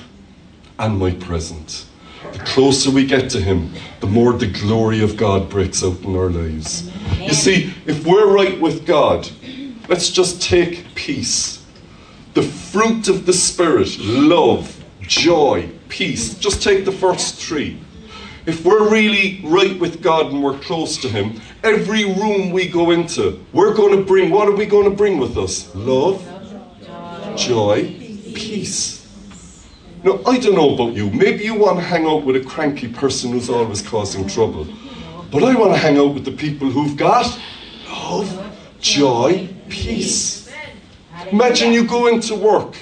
and 0.79 0.99
my 0.99 1.13
present. 1.13 1.87
The 2.33 2.39
closer 2.45 2.91
we 2.91 3.07
get 3.07 3.31
to 3.31 3.41
Him, 3.41 3.73
the 4.01 4.07
more 4.07 4.33
the 4.33 4.47
glory 4.47 5.03
of 5.03 5.17
God 5.17 5.49
breaks 5.49 5.83
out 5.83 6.01
in 6.03 6.17
our 6.17 6.31
lives. 6.31 6.91
You 7.19 7.33
see, 7.33 7.75
if 7.87 8.07
we're 8.07 8.33
right 8.33 8.61
with 8.61 8.87
God, 8.87 9.29
let's 9.89 10.11
just 10.11 10.43
take 10.43 10.95
peace. 10.95 11.65
The 12.35 12.43
fruit 12.43 13.09
of 13.09 13.27
the 13.27 13.33
Spirit, 13.33 13.99
love, 13.99 14.85
joy, 15.01 15.71
peace. 15.89 16.35
Just 16.35 16.63
take 16.63 16.85
the 16.85 16.93
first 16.93 17.37
three. 17.37 17.81
If 18.45 18.65
we're 18.65 18.89
really 18.89 19.41
right 19.45 19.79
with 19.79 20.03
God 20.03 20.27
and 20.27 20.43
we're 20.43 20.59
close 20.59 20.99
to 20.99 21.09
Him, 21.09 21.41
every 21.65 22.05
room 22.05 22.51
we 22.51 22.69
go 22.69 22.91
into, 22.91 23.45
we're 23.53 23.75
going 23.75 23.97
to 23.97 24.05
bring, 24.05 24.31
what 24.31 24.49
are 24.49 24.55
we 24.55 24.67
going 24.67 24.85
to 24.85 24.97
bring 24.97 25.19
with 25.19 25.37
us? 25.37 25.75
Love, 25.75 26.23
joy, 27.37 27.85
peace. 28.35 29.06
Now, 30.07 30.21
I 30.25 30.39
don't 30.39 30.55
know 30.55 30.73
about 30.73 30.95
you. 30.95 31.11
Maybe 31.11 31.43
you 31.43 31.57
want 31.57 31.81
to 31.81 31.85
hang 31.85 32.07
out 32.07 32.25
with 32.25 32.37
a 32.37 32.41
cranky 32.41 32.87
person 32.87 33.33
who's 33.33 33.51
always 33.51 33.83
causing 33.83 34.29
trouble. 34.29 34.65
But 35.33 35.43
I 35.43 35.57
want 35.57 35.73
to 35.73 35.79
hang 35.81 35.99
out 35.99 36.15
with 36.15 36.25
the 36.25 36.31
people 36.31 36.71
who've 36.71 36.97
got 36.97 37.27
love, 37.91 38.57
joy, 38.81 39.49
peace. 39.69 40.49
Imagine 41.33 41.73
you 41.73 41.89
go 41.89 42.07
into 42.07 42.37
work 42.37 42.77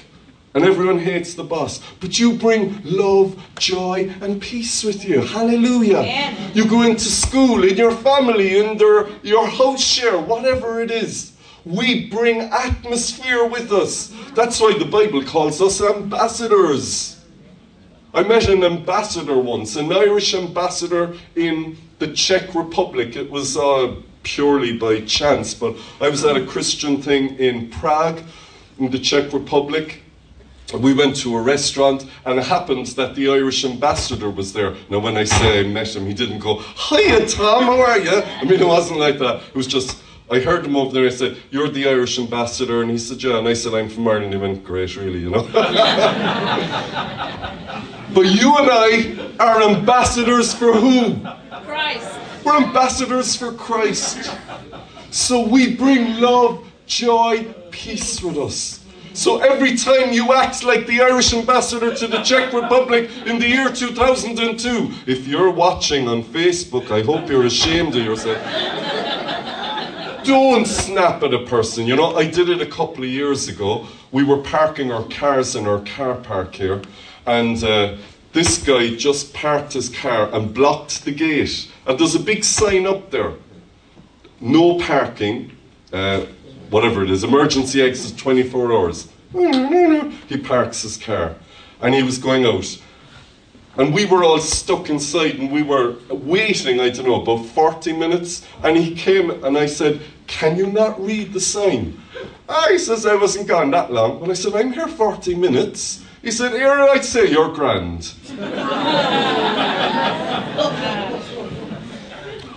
and 0.52 0.66
everyone 0.66 0.98
hates 0.98 1.32
the 1.32 1.44
boss, 1.44 1.80
but 1.98 2.18
you 2.18 2.34
bring 2.34 2.82
love, 2.84 3.42
joy, 3.58 4.12
and 4.20 4.38
peace 4.42 4.84
with 4.84 5.02
you. 5.08 5.22
Hallelujah. 5.22 6.00
Amen. 6.00 6.50
You 6.52 6.68
go 6.68 6.82
into 6.82 7.06
school, 7.06 7.64
in 7.64 7.78
your 7.78 7.92
family, 7.92 8.58
in 8.58 8.76
their, 8.76 9.08
your 9.22 9.46
house 9.48 9.82
share, 9.82 10.18
whatever 10.18 10.82
it 10.82 10.90
is. 10.90 11.32
We 11.64 12.10
bring 12.10 12.40
atmosphere 12.40 13.46
with 13.46 13.72
us. 13.72 14.14
That's 14.34 14.60
why 14.60 14.76
the 14.78 14.84
Bible 14.84 15.24
calls 15.24 15.62
us 15.62 15.80
ambassadors. 15.80 17.13
I 18.14 18.22
met 18.22 18.48
an 18.48 18.62
ambassador 18.62 19.36
once, 19.36 19.74
an 19.74 19.92
Irish 19.92 20.34
ambassador 20.34 21.16
in 21.34 21.76
the 21.98 22.12
Czech 22.12 22.54
Republic. 22.54 23.16
It 23.16 23.28
was 23.28 23.56
uh, 23.56 23.96
purely 24.22 24.78
by 24.78 25.00
chance, 25.00 25.52
but 25.52 25.76
I 26.00 26.08
was 26.08 26.24
at 26.24 26.36
a 26.36 26.46
Christian 26.46 27.02
thing 27.02 27.36
in 27.38 27.70
Prague, 27.70 28.20
in 28.78 28.92
the 28.92 29.00
Czech 29.00 29.32
Republic. 29.32 30.02
We 30.72 30.94
went 30.94 31.16
to 31.16 31.36
a 31.36 31.42
restaurant, 31.42 32.06
and 32.24 32.38
it 32.38 32.44
happened 32.44 32.86
that 32.86 33.16
the 33.16 33.30
Irish 33.30 33.64
ambassador 33.64 34.30
was 34.30 34.52
there. 34.52 34.76
Now, 34.88 35.00
when 35.00 35.16
I 35.16 35.24
say 35.24 35.60
I 35.60 35.62
met 35.64 35.94
him, 35.96 36.06
he 36.06 36.14
didn't 36.14 36.38
go, 36.38 36.60
Hiya, 36.60 37.26
Tom, 37.26 37.64
how 37.64 37.80
are 37.80 37.98
you? 37.98 38.22
I 38.22 38.44
mean, 38.44 38.60
it 38.60 38.66
wasn't 38.66 39.00
like 39.00 39.18
that. 39.18 39.42
It 39.48 39.56
was 39.56 39.66
just, 39.66 40.00
I 40.30 40.40
heard 40.40 40.64
him 40.64 40.74
over 40.74 40.92
there. 40.92 41.06
I 41.06 41.10
said, 41.10 41.36
You're 41.50 41.68
the 41.68 41.86
Irish 41.88 42.18
ambassador. 42.18 42.80
And 42.80 42.90
he 42.90 42.98
said, 42.98 43.22
Yeah. 43.22 43.38
And 43.38 43.46
I 43.46 43.52
said, 43.52 43.74
I'm 43.74 43.88
from 43.88 44.08
Ireland. 44.08 44.32
He 44.32 44.38
went, 44.38 44.64
Great, 44.64 44.96
really, 44.96 45.20
you 45.20 45.30
know. 45.30 45.42
but 48.14 48.26
you 48.26 48.56
and 48.56 48.70
I 48.70 49.34
are 49.38 49.62
ambassadors 49.62 50.54
for 50.54 50.72
who? 50.72 51.16
Christ. 51.64 52.18
We're 52.44 52.56
ambassadors 52.56 53.36
for 53.36 53.52
Christ. 53.52 54.30
So 55.10 55.46
we 55.46 55.76
bring 55.76 56.20
love, 56.20 56.66
joy, 56.86 57.44
peace 57.70 58.22
with 58.22 58.38
us. 58.38 58.80
So 59.12 59.40
every 59.40 59.76
time 59.76 60.12
you 60.12 60.32
act 60.32 60.64
like 60.64 60.86
the 60.86 61.00
Irish 61.00 61.32
ambassador 61.34 61.94
to 61.94 62.06
the 62.08 62.20
Czech 62.22 62.52
Republic 62.52 63.08
in 63.26 63.38
the 63.38 63.48
year 63.48 63.70
2002, 63.70 64.90
if 65.06 65.28
you're 65.28 65.50
watching 65.50 66.08
on 66.08 66.24
Facebook, 66.24 66.90
I 66.90 67.02
hope 67.02 67.28
you're 67.28 67.44
ashamed 67.44 67.94
of 67.94 68.04
yourself. 68.04 68.42
Don't 70.24 70.66
snap 70.66 71.22
at 71.22 71.34
a 71.34 71.44
person. 71.44 71.86
You 71.86 71.96
know, 71.96 72.16
I 72.16 72.26
did 72.26 72.48
it 72.48 72.60
a 72.60 72.66
couple 72.66 73.04
of 73.04 73.10
years 73.10 73.48
ago. 73.48 73.86
We 74.10 74.24
were 74.24 74.38
parking 74.38 74.90
our 74.90 75.04
cars 75.04 75.54
in 75.54 75.66
our 75.66 75.80
car 75.80 76.14
park 76.16 76.54
here, 76.54 76.82
and 77.26 77.62
uh, 77.62 77.96
this 78.32 78.62
guy 78.62 78.94
just 78.96 79.34
parked 79.34 79.74
his 79.74 79.88
car 79.88 80.32
and 80.34 80.52
blocked 80.52 81.04
the 81.04 81.12
gate. 81.12 81.70
And 81.86 81.98
there's 81.98 82.14
a 82.14 82.20
big 82.20 82.42
sign 82.44 82.86
up 82.86 83.10
there 83.10 83.34
no 84.44 84.78
parking, 84.78 85.50
uh, 85.92 86.26
whatever 86.70 87.02
it 87.02 87.10
is, 87.10 87.24
emergency 87.24 87.82
exit 87.82 88.16
24 88.18 88.72
hours. 88.72 89.08
He 90.28 90.36
parks 90.36 90.82
his 90.82 90.96
car 90.96 91.34
and 91.80 91.94
he 91.94 92.02
was 92.02 92.18
going 92.18 92.44
out. 92.44 92.80
And 93.76 93.92
we 93.92 94.04
were 94.04 94.22
all 94.22 94.38
stuck 94.38 94.88
inside 94.88 95.36
and 95.36 95.50
we 95.50 95.62
were 95.62 95.96
waiting, 96.08 96.80
I 96.80 96.90
don't 96.90 97.06
know, 97.06 97.20
about 97.20 97.44
40 97.46 97.92
minutes. 97.92 98.46
And 98.62 98.76
he 98.76 98.94
came 98.94 99.30
and 99.44 99.58
I 99.58 99.66
said, 99.66 100.00
Can 100.26 100.56
you 100.56 100.68
not 100.68 101.00
read 101.04 101.32
the 101.32 101.40
sign? 101.40 102.00
Ah, 102.48 102.68
he 102.70 102.78
says, 102.78 103.04
I 103.04 103.16
wasn't 103.16 103.48
gone 103.48 103.70
that 103.72 103.92
long. 103.92 104.22
And 104.22 104.30
I 104.30 104.34
said, 104.34 104.54
I'm 104.54 104.72
here 104.72 104.86
40 104.86 105.34
minutes. 105.34 106.04
He 106.22 106.30
said, 106.30 106.52
Here, 106.52 106.70
I'd 106.70 107.04
say 107.04 107.30
you're 107.30 107.52
grand. 107.52 108.12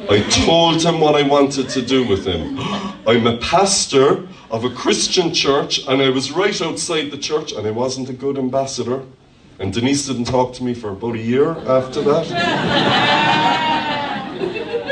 I 0.09 0.21
told 0.29 0.81
him 0.83 1.01
what 1.01 1.15
I 1.15 1.27
wanted 1.27 1.67
to 1.69 1.81
do 1.81 2.07
with 2.07 2.25
him. 2.25 2.57
I'm 3.07 3.27
a 3.27 3.37
pastor 3.37 4.27
of 4.49 4.63
a 4.63 4.69
Christian 4.69 5.33
church, 5.33 5.85
and 5.87 6.01
I 6.01 6.09
was 6.09 6.31
right 6.31 6.61
outside 6.61 7.11
the 7.11 7.17
church, 7.17 7.51
and 7.51 7.67
I 7.67 7.71
wasn't 7.71 8.09
a 8.09 8.13
good 8.13 8.37
ambassador. 8.37 9.03
And 9.59 9.73
Denise 9.73 10.05
didn't 10.05 10.25
talk 10.25 10.53
to 10.55 10.63
me 10.63 10.73
for 10.75 10.89
about 10.91 11.15
a 11.15 11.19
year 11.19 11.57
after 11.67 12.01
that. 12.03 12.27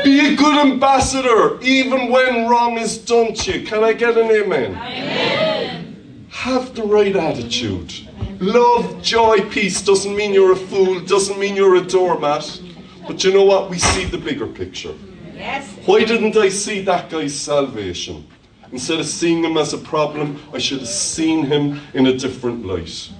Be 0.04 0.34
a 0.34 0.36
good 0.36 0.58
ambassador, 0.58 1.60
even 1.62 2.10
when 2.10 2.48
wrong 2.48 2.76
is 2.78 2.98
done 2.98 3.32
to 3.34 3.58
you. 3.58 3.66
Can 3.66 3.84
I 3.84 3.92
get 3.92 4.16
an 4.18 4.30
amen? 4.30 4.72
Amen. 4.72 6.26
Have 6.30 6.74
the 6.74 6.82
right 6.82 7.14
attitude. 7.14 7.92
Love, 8.40 9.00
joy, 9.02 9.40
peace 9.50 9.80
doesn't 9.82 10.14
mean 10.16 10.34
you're 10.34 10.52
a 10.52 10.56
fool, 10.56 11.00
doesn't 11.00 11.38
mean 11.38 11.54
you're 11.56 11.76
a 11.76 11.80
doormat. 11.80 12.60
But 13.06 13.22
you 13.22 13.32
know 13.32 13.44
what? 13.44 13.70
We 13.70 13.78
see 13.78 14.04
the 14.04 14.18
bigger 14.18 14.46
picture. 14.46 14.94
Yes. 15.34 15.68
Why 15.86 16.04
didn't 16.04 16.36
I 16.36 16.48
see 16.48 16.82
that 16.82 17.08
guy's 17.08 17.38
salvation? 17.38 18.26
Instead 18.72 18.98
of 18.98 19.06
seeing 19.06 19.44
him 19.44 19.56
as 19.56 19.72
a 19.72 19.78
problem, 19.78 20.40
I 20.52 20.58
should 20.58 20.80
have 20.80 20.88
seen 20.88 21.46
him 21.46 21.80
in 21.94 22.06
a 22.08 22.16
different 22.16 22.66
light. 22.66 23.10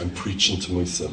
I'm 0.00 0.10
preaching 0.10 0.60
to 0.60 0.72
myself. 0.72 1.12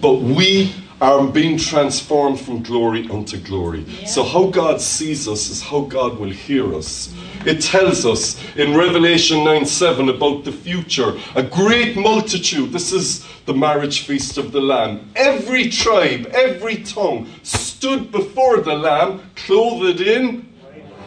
But 0.00 0.20
we 0.20 0.72
are 1.00 1.26
being 1.26 1.58
transformed 1.58 2.40
from 2.40 2.62
glory 2.62 3.06
unto 3.10 3.38
glory. 3.38 3.84
So, 4.06 4.24
how 4.24 4.46
God 4.46 4.80
sees 4.80 5.28
us 5.28 5.50
is 5.50 5.62
how 5.62 5.80
God 5.82 6.18
will 6.18 6.30
hear 6.30 6.74
us. 6.74 7.14
It 7.44 7.60
tells 7.60 8.06
us 8.06 8.42
in 8.56 8.76
Revelation 8.76 9.44
9 9.44 9.66
7 9.66 10.08
about 10.08 10.44
the 10.44 10.52
future. 10.52 11.18
A 11.34 11.42
great 11.42 11.96
multitude, 11.96 12.72
this 12.72 12.92
is 12.92 13.26
the 13.44 13.54
marriage 13.54 14.06
feast 14.06 14.38
of 14.38 14.52
the 14.52 14.60
Lamb. 14.60 15.10
Every 15.14 15.68
tribe, 15.68 16.26
every 16.32 16.82
tongue 16.82 17.30
stood 17.42 18.10
before 18.10 18.60
the 18.60 18.74
Lamb, 18.74 19.30
clothed 19.36 20.00
in 20.00 20.42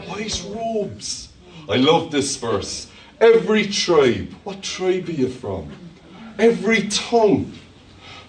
white 0.08 0.46
robes. 0.50 1.30
I 1.68 1.78
love 1.78 2.12
this 2.12 2.36
verse. 2.36 2.88
Every 3.20 3.68
tribe, 3.68 4.34
what 4.44 4.62
tribe 4.62 5.10
are 5.10 5.14
you 5.14 5.30
from? 5.30 5.72
Every 6.40 6.88
tongue. 6.88 7.52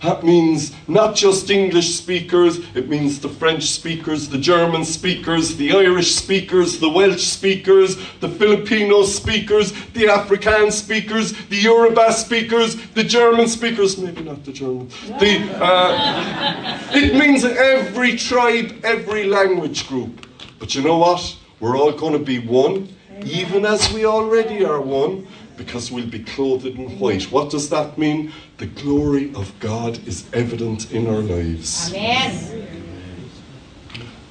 That 0.02 0.24
means 0.24 0.72
not 0.88 1.14
just 1.14 1.50
English 1.50 1.94
speakers, 1.94 2.58
it 2.74 2.88
means 2.88 3.20
the 3.20 3.28
French 3.28 3.64
speakers, 3.64 4.30
the 4.30 4.38
German 4.38 4.84
speakers, 4.84 5.56
the 5.56 5.72
Irish 5.72 6.14
speakers, 6.14 6.78
the 6.80 6.88
Welsh 6.88 7.22
speakers, 7.22 7.96
the 8.20 8.28
Filipino 8.28 9.02
speakers, 9.04 9.72
the 9.92 10.04
Afrikaans 10.06 10.72
speakers, 10.72 11.32
the 11.48 11.56
Yoruba 11.56 12.12
speakers, 12.14 12.76
the 12.94 13.04
German 13.04 13.46
speakers, 13.46 13.98
maybe 13.98 14.22
not 14.22 14.42
the 14.44 14.52
German. 14.52 14.88
The, 15.20 15.46
uh, 15.62 16.78
it 16.92 17.14
means 17.14 17.44
every 17.44 18.16
tribe, 18.16 18.80
every 18.82 19.24
language 19.24 19.86
group. 19.86 20.26
But 20.58 20.74
you 20.74 20.82
know 20.82 20.96
what? 20.96 21.36
We're 21.60 21.76
all 21.76 21.92
going 21.92 22.14
to 22.14 22.18
be 22.18 22.38
one, 22.38 22.88
even 23.22 23.66
as 23.66 23.92
we 23.92 24.06
already 24.06 24.64
are 24.64 24.80
one 24.80 25.28
because 25.60 25.92
we'll 25.92 26.06
be 26.06 26.20
clothed 26.20 26.64
in 26.64 26.98
white. 26.98 27.24
What 27.24 27.50
does 27.50 27.68
that 27.68 27.98
mean? 27.98 28.32
The 28.56 28.64
glory 28.64 29.30
of 29.34 29.52
God 29.60 30.00
is 30.08 30.24
evident 30.32 30.90
in 30.90 31.06
our 31.06 31.20
lives. 31.20 31.92
Amen. 31.92 32.66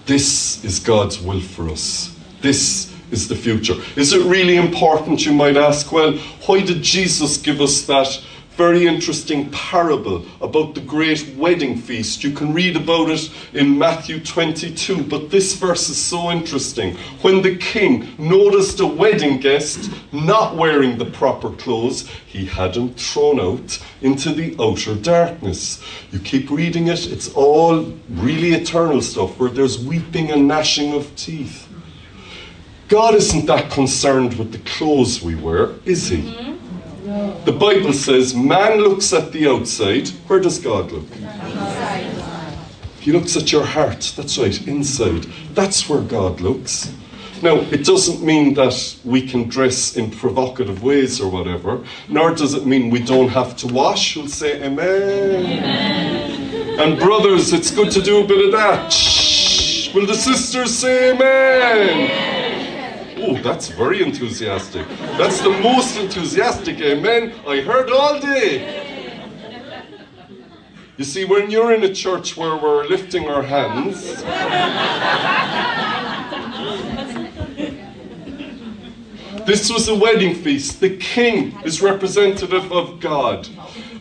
This 0.08 0.66
is 0.66 0.80
God's 0.80 1.22
will 1.22 1.40
for 1.40 1.70
us. 1.70 2.18
This 2.42 2.92
is 3.12 3.28
the 3.28 3.36
future. 3.36 3.76
Is 3.96 4.12
it 4.12 4.26
really 4.26 4.56
important, 4.56 5.24
you 5.24 5.32
might 5.32 5.56
ask? 5.56 5.92
Well, 5.92 6.14
why 6.48 6.62
did 6.62 6.82
Jesus 6.82 7.38
give 7.38 7.62
us 7.62 7.84
that 7.84 8.08
very 8.60 8.86
interesting 8.88 9.50
parable 9.52 10.26
about 10.42 10.76
the 10.76 10.82
great 10.82 11.34
wedding 11.38 11.78
feast. 11.78 12.26
You 12.26 12.32
can 12.32 12.54
read 12.54 12.76
about 12.76 13.10
it 13.10 13.32
in 13.54 13.78
Matthew 13.78 14.20
22, 14.20 15.04
but 15.04 15.30
this 15.30 15.56
verse 15.56 15.88
is 15.88 15.96
so 15.96 16.30
interesting. 16.30 16.98
When 17.22 17.42
the 17.42 17.56
king 17.56 18.14
noticed 18.18 18.82
a 18.82 18.86
wedding 18.86 19.40
guest 19.40 19.90
not 20.12 20.58
wearing 20.58 20.98
the 20.98 21.06
proper 21.06 21.52
clothes, 21.52 22.10
he 22.28 22.48
had 22.48 22.76
him 22.76 22.94
thrown 22.96 23.40
out 23.40 23.80
into 24.02 24.34
the 24.34 24.54
outer 24.60 24.96
darkness. 24.96 25.82
You 26.12 26.20
keep 26.20 26.52
reading 26.52 26.88
it, 26.88 27.10
it's 27.10 27.30
all 27.36 27.94
really 28.10 28.52
eternal 28.52 29.02
stuff 29.02 29.40
where 29.40 29.50
there's 29.50 29.80
weeping 29.80 30.32
and 30.32 30.50
gnashing 30.50 30.94
of 30.94 31.16
teeth. 31.16 31.66
God 32.90 33.16
isn't 33.16 33.46
that 33.46 33.72
concerned 33.72 34.34
with 34.34 34.52
the 34.52 34.60
clothes 34.70 35.22
we 35.22 35.36
wear, 35.36 35.76
is 35.86 36.10
he? 36.10 36.49
The 37.50 37.58
Bible 37.58 37.94
says 37.94 38.36
man 38.36 38.78
looks 38.78 39.12
at 39.12 39.32
the 39.32 39.48
outside. 39.48 40.08
Where 40.28 40.40
does 40.40 40.60
God 40.60 40.92
look? 40.92 41.08
He 43.00 43.12
looks 43.12 43.36
at 43.36 43.52
your 43.52 43.66
heart. 43.66 44.14
That's 44.16 44.38
right, 44.38 44.68
inside. 44.68 45.24
That's 45.56 45.90
where 45.90 46.04
God 46.04 46.42
looks. 46.42 46.94
Now, 47.42 47.56
it 47.56 47.86
doesn't 47.86 48.22
mean 48.22 48.54
that 48.54 48.96
we 49.04 49.28
can 49.28 49.50
dress 49.50 49.98
in 49.98 50.12
provocative 50.12 50.84
ways 50.84 51.20
or 51.20 51.32
whatever, 51.32 51.84
nor 52.08 52.36
does 52.36 52.54
it 52.54 52.68
mean 52.68 52.92
we 52.92 53.00
don't 53.00 53.30
have 53.30 53.58
to 53.58 53.68
wash. 53.74 54.16
We'll 54.16 54.28
say 54.28 54.64
amen. 54.64 55.46
amen. 55.48 56.80
And 56.80 57.00
brothers, 57.00 57.52
it's 57.52 57.72
good 57.72 57.90
to 57.94 58.02
do 58.04 58.24
a 58.24 58.28
bit 58.28 58.46
of 58.46 58.52
that. 58.52 58.94
Shh. 58.94 59.92
Will 59.96 60.06
the 60.06 60.14
sisters 60.14 60.78
say 60.78 61.14
amen? 61.16 61.22
amen. 61.24 62.39
Oh, 63.22 63.36
that's 63.42 63.68
very 63.68 64.02
enthusiastic. 64.02 64.88
That's 65.18 65.42
the 65.42 65.50
most 65.50 65.98
enthusiastic 65.98 66.80
amen 66.80 67.34
I 67.46 67.60
heard 67.60 67.92
all 67.92 68.18
day. 68.18 69.10
You 70.96 71.04
see, 71.04 71.26
when 71.26 71.52
you're 71.52 71.74
in 71.74 71.84
a 71.84 71.94
church 71.94 72.38
where 72.38 72.56
we're 72.56 72.86
lifting 72.86 73.28
our 73.28 73.42
hands, 73.42 74.24
this 79.46 79.70
was 79.70 79.90
a 79.90 79.96
wedding 79.96 80.34
feast. 80.34 80.80
The 80.80 80.96
king 80.96 81.58
is 81.66 81.82
representative 81.82 82.72
of 82.72 83.02
God, 83.02 83.50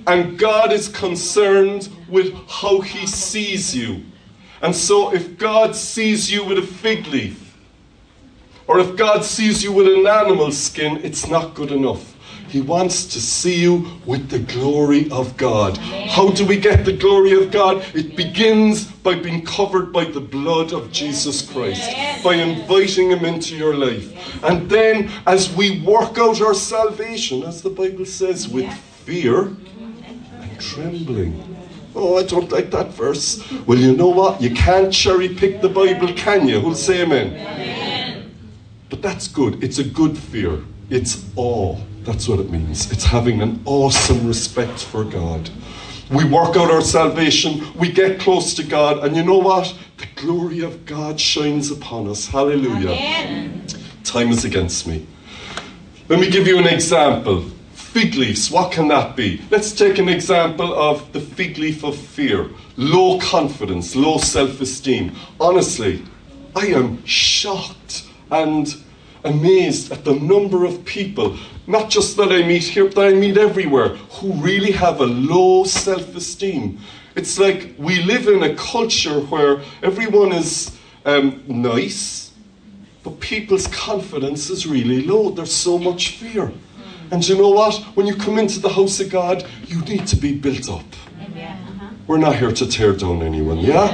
and 0.07 0.39
God 0.39 0.73
is 0.73 0.89
concerned 0.89 1.89
with 2.09 2.35
how 2.49 2.83
he 2.83 3.05
sees 3.09 3.75
you. 3.75 4.05
And 4.63 4.75
so, 4.75 5.13
if 5.13 5.39
God 5.39 5.75
sees 5.75 6.31
you 6.31 6.45
with 6.45 6.59
a 6.59 6.63
fig 6.63 7.07
leaf, 7.09 7.48
or 8.69 8.79
if 8.79 8.97
God 8.97 9.25
sees 9.25 9.65
you 9.65 9.73
with 9.73 9.89
an 9.89 10.07
animal 10.07 10.53
skin, 10.53 10.99
it's 11.03 11.27
not 11.27 11.55
good 11.55 11.73
enough. 11.73 12.15
He 12.49 12.61
wants 12.63 13.07
to 13.07 13.21
see 13.21 13.61
you 13.61 13.87
with 14.07 14.31
the 14.31 14.39
glory 14.39 15.11
of 15.11 15.37
God. 15.37 15.77
How 15.77 16.31
do 16.31 16.47
we 16.47 16.59
get 16.59 16.85
the 16.85 16.97
glory 16.97 17.33
of 17.33 17.51
God? 17.51 17.85
It 17.95 18.17
begins 18.17 18.85
by 18.85 19.17
being 19.17 19.45
covered 19.45 19.93
by 19.93 20.05
the 20.05 20.21
blood 20.21 20.73
of 20.73 20.91
Jesus 20.91 21.43
Christ, 21.51 21.91
by 22.25 22.35
inviting 22.35 23.11
Him 23.11 23.25
into 23.25 23.55
your 23.55 23.75
life. 23.75 24.15
And 24.45 24.69
then, 24.71 25.11
as 25.27 25.55
we 25.55 25.81
work 25.83 26.19
out 26.19 26.41
our 26.41 26.55
salvation, 26.55 27.43
as 27.43 27.61
the 27.61 27.71
Bible 27.71 28.07
says, 28.07 28.49
with 28.49 28.73
fear 29.05 29.43
and 29.43 30.61
trembling. 30.61 31.45
Oh, 31.95 32.17
I 32.17 32.23
don't 32.23 32.51
like 32.51 32.71
that 32.71 32.89
verse. 32.89 33.43
Well, 33.67 33.79
you 33.79 33.95
know 33.95 34.09
what? 34.09 34.41
You 34.41 34.55
can't 34.55 34.93
cherry 34.93 35.29
pick 35.29 35.61
the 35.61 35.69
Bible, 35.69 36.13
can 36.15 36.49
you? 36.49 36.61
Who'll 36.61 36.75
say 36.75 37.03
amen? 37.03 37.29
amen. 37.29 37.88
But 38.91 39.03
that's 39.03 39.29
good. 39.29 39.63
It's 39.63 39.79
a 39.79 39.85
good 39.85 40.17
fear. 40.17 40.61
It's 40.91 41.25
awe. 41.37 41.77
That's 42.05 42.27
what 42.27 42.41
it 42.41 42.51
means. 42.51 42.91
It's 42.91 43.05
having 43.05 43.43
an 43.43 43.61
awesome 43.67 44.27
respect 44.27 44.83
for 44.83 45.05
God. 45.05 45.51
We 46.11 46.25
work 46.25 46.57
out 46.57 46.71
our 46.71 46.81
salvation, 46.81 47.71
we 47.75 47.93
get 47.93 48.19
close 48.19 48.55
to 48.55 48.63
God, 48.63 49.05
and 49.05 49.15
you 49.15 49.23
know 49.23 49.37
what? 49.37 49.77
The 49.99 50.07
glory 50.17 50.61
of 50.61 50.87
God 50.87 51.21
shines 51.21 51.71
upon 51.71 52.09
us. 52.09 52.27
Hallelujah. 52.27 52.89
Amen. 52.89 53.67
Time 54.05 54.31
is 54.31 54.47
against 54.47 54.87
me. 54.87 55.07
Let 56.09 56.19
me 56.19 56.31
give 56.31 56.47
you 56.47 56.57
an 56.57 56.67
example. 56.67 57.43
Fig 57.75 58.15
leaves, 58.15 58.51
what 58.51 58.73
can 58.73 58.89
that 58.89 59.17
be? 59.17 59.43
Let's 59.51 59.73
take 59.73 59.99
an 59.99 60.09
example 60.09 60.73
of 60.73 61.13
the 61.13 61.21
fig 61.21 61.59
leaf 61.59 61.85
of 61.85 61.95
fear. 61.95 62.49
Low 62.79 63.19
confidence, 63.21 63.95
low 63.95 64.17
self 64.17 64.63
esteem. 64.63 65.15
Honestly, 65.39 66.03
I 66.57 66.69
am 66.69 67.05
shocked 67.05 68.08
and 68.31 68.75
amazed 69.25 69.93
at 69.93 70.05
the 70.05 70.15
number 70.15 70.65
of 70.65 70.85
people, 70.85 71.37
not 71.67 71.91
just 71.91 72.17
that 72.17 72.33
I 72.33 72.43
meet 72.47 72.63
here, 72.63 72.85
but 72.85 72.95
that 72.97 73.07
I 73.09 73.13
meet 73.13 73.37
everywhere, 73.37 73.89
who 73.89 74.33
really 74.35 74.73
have 74.73 75.01
a 75.01 75.07
low 75.07 75.65
self 75.65 76.15
esteem. 76.15 76.79
It's 77.17 77.39
like 77.39 77.75
we 77.79 78.03
live 78.03 78.29
in 78.29 78.43
a 78.43 78.55
culture 78.55 79.21
where 79.21 79.61
everyone 79.83 80.33
is 80.33 80.77
um, 81.05 81.43
nice, 81.49 82.33
but 83.03 83.19
people's 83.21 83.67
confidence 83.69 84.51
is 84.51 84.67
really 84.67 85.03
low. 85.05 85.31
There's 85.31 85.55
so 85.55 85.79
much 85.79 86.11
fear. 86.17 86.53
And 87.11 87.27
you 87.27 87.37
know 87.39 87.49
what? 87.51 87.75
When 87.97 88.07
you 88.07 88.15
come 88.15 88.39
into 88.39 88.61
the 88.61 88.69
house 88.69 89.01
of 89.01 89.11
God, 89.11 89.45
you 89.67 89.81
need 89.83 90.07
to 90.09 90.17
be 90.17 90.35
built 90.35 90.69
up. 90.71 90.85
We're 92.07 92.19
not 92.19 92.37
here 92.37 92.53
to 92.53 92.67
tear 92.67 92.93
down 92.93 93.23
anyone, 93.23 93.59
yeah? 93.59 93.91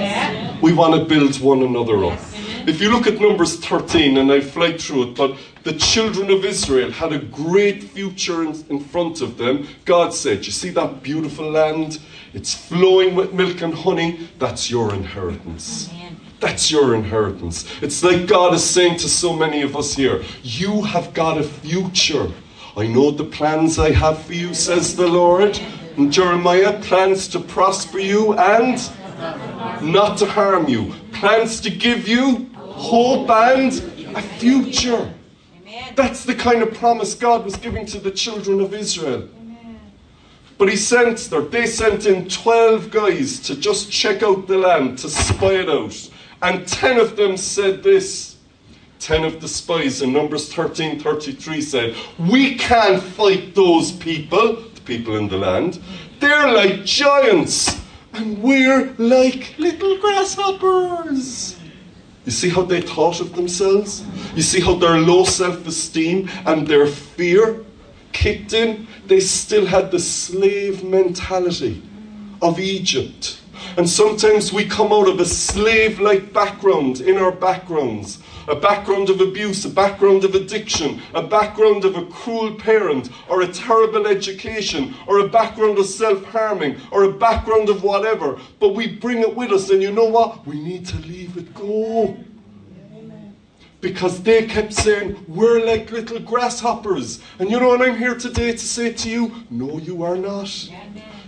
We 0.60 0.72
want 0.72 0.94
to 0.94 1.04
build 1.04 1.40
one 1.40 1.62
another 1.62 2.04
up. 2.04 2.18
If 2.66 2.80
you 2.80 2.90
look 2.90 3.06
at 3.06 3.20
Numbers 3.20 3.58
13, 3.58 4.16
and 4.16 4.32
I 4.32 4.40
fly 4.40 4.78
through 4.78 5.10
it, 5.10 5.16
but 5.16 5.36
the 5.64 5.74
children 5.74 6.30
of 6.30 6.46
Israel 6.46 6.90
had 6.90 7.12
a 7.12 7.18
great 7.18 7.84
future 7.84 8.42
in, 8.42 8.54
in, 8.70 8.80
front 8.80 9.20
of 9.20 9.36
them, 9.36 9.68
God 9.84 10.14
said, 10.14 10.46
You 10.46 10.52
see 10.52 10.70
that 10.70 11.02
beautiful 11.02 11.50
land? 11.50 12.00
It's 12.32 12.54
flowing 12.54 13.14
with 13.14 13.34
milk 13.34 13.60
and 13.60 13.74
honey. 13.74 14.30
That's 14.38 14.70
your 14.70 14.94
inheritance. 14.94 15.90
Amen. 15.92 16.18
That's 16.40 16.70
your 16.70 16.94
inheritance. 16.94 17.66
It's 17.82 18.02
like 18.02 18.26
God 18.26 18.54
is 18.54 18.64
saying 18.64 18.96
to 18.98 19.10
so 19.10 19.34
many 19.34 19.60
of 19.60 19.76
us 19.76 19.94
here, 19.94 20.22
You 20.42 20.84
have 20.84 21.12
got 21.12 21.36
a 21.36 21.44
future. 21.44 22.32
I 22.78 22.86
know 22.86 23.10
the 23.10 23.24
plans 23.24 23.78
I 23.78 23.90
have 23.90 24.22
for 24.22 24.32
you, 24.32 24.54
says 24.54 24.96
the 24.96 25.06
Lord. 25.06 25.60
And 25.98 26.10
Jeremiah, 26.10 26.80
plans 26.80 27.28
to 27.28 27.40
prosper 27.40 27.98
you 27.98 28.32
and 28.38 28.80
not 29.82 30.16
to 30.18 30.26
harm 30.26 30.66
you, 30.66 30.94
plans 31.12 31.60
to 31.60 31.70
give 31.70 32.08
you 32.08 32.50
hope 32.74 33.30
and 33.30 33.72
a 34.16 34.22
future. 34.22 35.12
That's 35.94 36.24
the 36.24 36.34
kind 36.34 36.62
of 36.62 36.74
promise 36.74 37.14
God 37.14 37.44
was 37.44 37.56
giving 37.56 37.86
to 37.86 37.98
the 37.98 38.10
children 38.10 38.60
of 38.60 38.74
Israel. 38.74 39.28
But 40.56 40.68
he 40.68 40.76
sent, 40.76 41.32
or 41.32 41.42
they 41.42 41.66
sent 41.66 42.06
in 42.06 42.28
12 42.28 42.90
guys 42.90 43.40
to 43.40 43.56
just 43.56 43.90
check 43.90 44.22
out 44.22 44.46
the 44.46 44.58
land, 44.58 44.98
to 44.98 45.08
spy 45.08 45.54
it 45.54 45.68
out. 45.68 46.10
And 46.42 46.66
10 46.66 46.98
of 46.98 47.16
them 47.16 47.36
said 47.36 47.82
this. 47.82 48.36
10 49.00 49.24
of 49.24 49.40
the 49.40 49.48
spies 49.48 50.00
in 50.00 50.12
Numbers 50.12 50.52
13 50.52 51.00
33 51.00 51.60
said, 51.60 51.96
We 52.18 52.56
can't 52.56 53.02
fight 53.02 53.54
those 53.54 53.92
people, 53.92 54.56
the 54.74 54.80
people 54.82 55.16
in 55.16 55.28
the 55.28 55.36
land. 55.36 55.80
They're 56.20 56.50
like 56.52 56.84
giants, 56.84 57.78
and 58.14 58.42
we're 58.42 58.94
like 58.96 59.54
little 59.58 59.98
grasshoppers. 59.98 61.53
You 62.24 62.32
see 62.32 62.48
how 62.48 62.62
they 62.62 62.80
thought 62.80 63.20
of 63.20 63.34
themselves? 63.34 64.04
You 64.34 64.42
see 64.42 64.60
how 64.60 64.74
their 64.74 64.98
low 64.98 65.24
self 65.24 65.66
esteem 65.66 66.30
and 66.46 66.66
their 66.66 66.86
fear 66.86 67.64
kicked 68.12 68.52
in? 68.52 68.86
They 69.06 69.20
still 69.20 69.66
had 69.66 69.90
the 69.90 69.98
slave 69.98 70.82
mentality 70.82 71.82
of 72.40 72.58
Egypt. 72.58 73.40
And 73.76 73.88
sometimes 73.88 74.52
we 74.52 74.66
come 74.66 74.92
out 74.92 75.08
of 75.08 75.18
a 75.20 75.24
slave 75.24 75.98
like 76.00 76.32
background 76.32 77.00
in 77.00 77.16
our 77.16 77.32
backgrounds 77.32 78.22
a 78.48 78.54
background 78.54 79.10
of 79.10 79.20
abuse, 79.20 79.64
a 79.64 79.70
background 79.70 80.24
of 80.24 80.34
addiction, 80.34 81.00
a 81.14 81.22
background 81.22 81.84
of 81.84 81.96
a 81.96 82.04
cruel 82.06 82.54
parent, 82.54 83.10
or 83.28 83.42
a 83.42 83.48
terrible 83.48 84.06
education, 84.06 84.94
or 85.06 85.20
a 85.20 85.28
background 85.28 85.78
of 85.78 85.86
self 85.86 86.22
harming, 86.24 86.76
or 86.90 87.04
a 87.04 87.12
background 87.12 87.68
of 87.68 87.82
whatever. 87.82 88.38
But 88.60 88.74
we 88.74 88.86
bring 88.86 89.20
it 89.20 89.34
with 89.34 89.50
us, 89.50 89.70
and 89.70 89.82
you 89.82 89.92
know 89.92 90.04
what? 90.04 90.46
We 90.46 90.60
need 90.60 90.86
to 90.86 90.96
leave 90.98 91.36
it 91.36 91.54
go. 91.54 92.16
Because 93.80 94.22
they 94.22 94.46
kept 94.46 94.72
saying, 94.72 95.24
We're 95.28 95.64
like 95.64 95.90
little 95.90 96.20
grasshoppers. 96.20 97.20
And 97.38 97.50
you 97.50 97.60
know 97.60 97.68
what 97.68 97.82
I'm 97.82 97.98
here 97.98 98.14
today 98.14 98.52
to 98.52 98.58
say 98.58 98.92
to 98.92 99.10
you? 99.10 99.32
No, 99.50 99.78
you 99.78 100.02
are 100.02 100.16
not. 100.16 100.70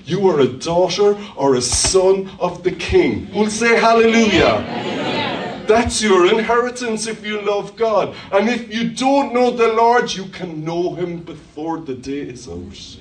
You 0.07 0.29
are 0.29 0.41
a 0.41 0.47
daughter 0.47 1.19
or 1.35 1.57
a 1.57 1.61
son 1.61 2.31
of 2.39 2.63
the 2.63 2.71
king. 2.71 3.29
We'll 3.35 3.51
say 3.51 3.77
hallelujah. 3.77 5.65
That's 5.67 6.01
your 6.01 6.33
inheritance 6.33 7.09
if 7.09 7.27
you 7.27 7.43
love 7.43 7.77
God. 7.77 8.15
And 8.31 8.49
if 8.49 8.73
you 8.73 8.91
don't 8.91 9.35
know 9.35 9.51
the 9.51 9.73
Lord, 9.73 10.15
you 10.15 10.27
can 10.27 10.65
know 10.65 10.95
him 10.95 11.19
before 11.19 11.79
the 11.81 11.95
day 11.95 12.21
is 12.21 12.49
out. 12.49 12.99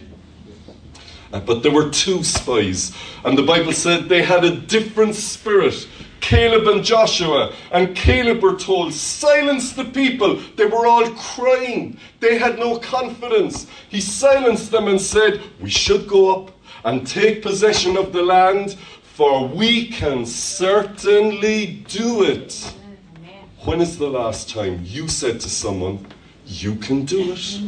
Uh, 1.32 1.40
but 1.42 1.62
there 1.62 1.72
were 1.72 1.90
two 1.90 2.24
spies, 2.24 2.92
and 3.24 3.38
the 3.38 3.44
Bible 3.44 3.74
said 3.74 4.10
they 4.10 4.24
had 4.24 4.44
a 4.44 4.56
different 4.56 5.14
spirit. 5.14 5.88
Caleb 6.22 6.68
and 6.68 6.84
Joshua. 6.84 7.54
And 7.72 7.96
Caleb 7.96 8.42
were 8.42 8.56
told, 8.56 8.94
silence 8.94 9.74
the 9.74 9.86
people. 9.86 10.42
They 10.56 10.66
were 10.66 10.88
all 10.88 11.08
crying. 11.12 12.00
They 12.20 12.40
had 12.40 12.58
no 12.58 12.80
confidence. 12.80 13.68
He 13.90 14.02
silenced 14.02 14.72
them 14.72 14.88
and 14.88 15.00
said, 15.00 15.40
We 15.62 15.70
should 15.70 16.08
go 16.08 16.34
up 16.34 16.55
and 16.86 17.06
take 17.06 17.42
possession 17.42 17.98
of 17.98 18.14
the 18.14 18.22
land, 18.22 18.78
for 19.02 19.48
we 19.48 19.88
can 19.88 20.26
certainly 20.26 21.84
do 21.88 22.24
it. 22.24 22.74
When 23.66 23.82
is 23.82 23.98
the 23.98 24.08
last 24.08 24.50
time 24.50 24.82
you 24.86 25.08
said 25.08 25.42
to 25.42 25.50
someone, 25.50 26.06
You 26.46 26.76
can 26.76 27.06
do 27.06 27.34
it? 27.34 27.60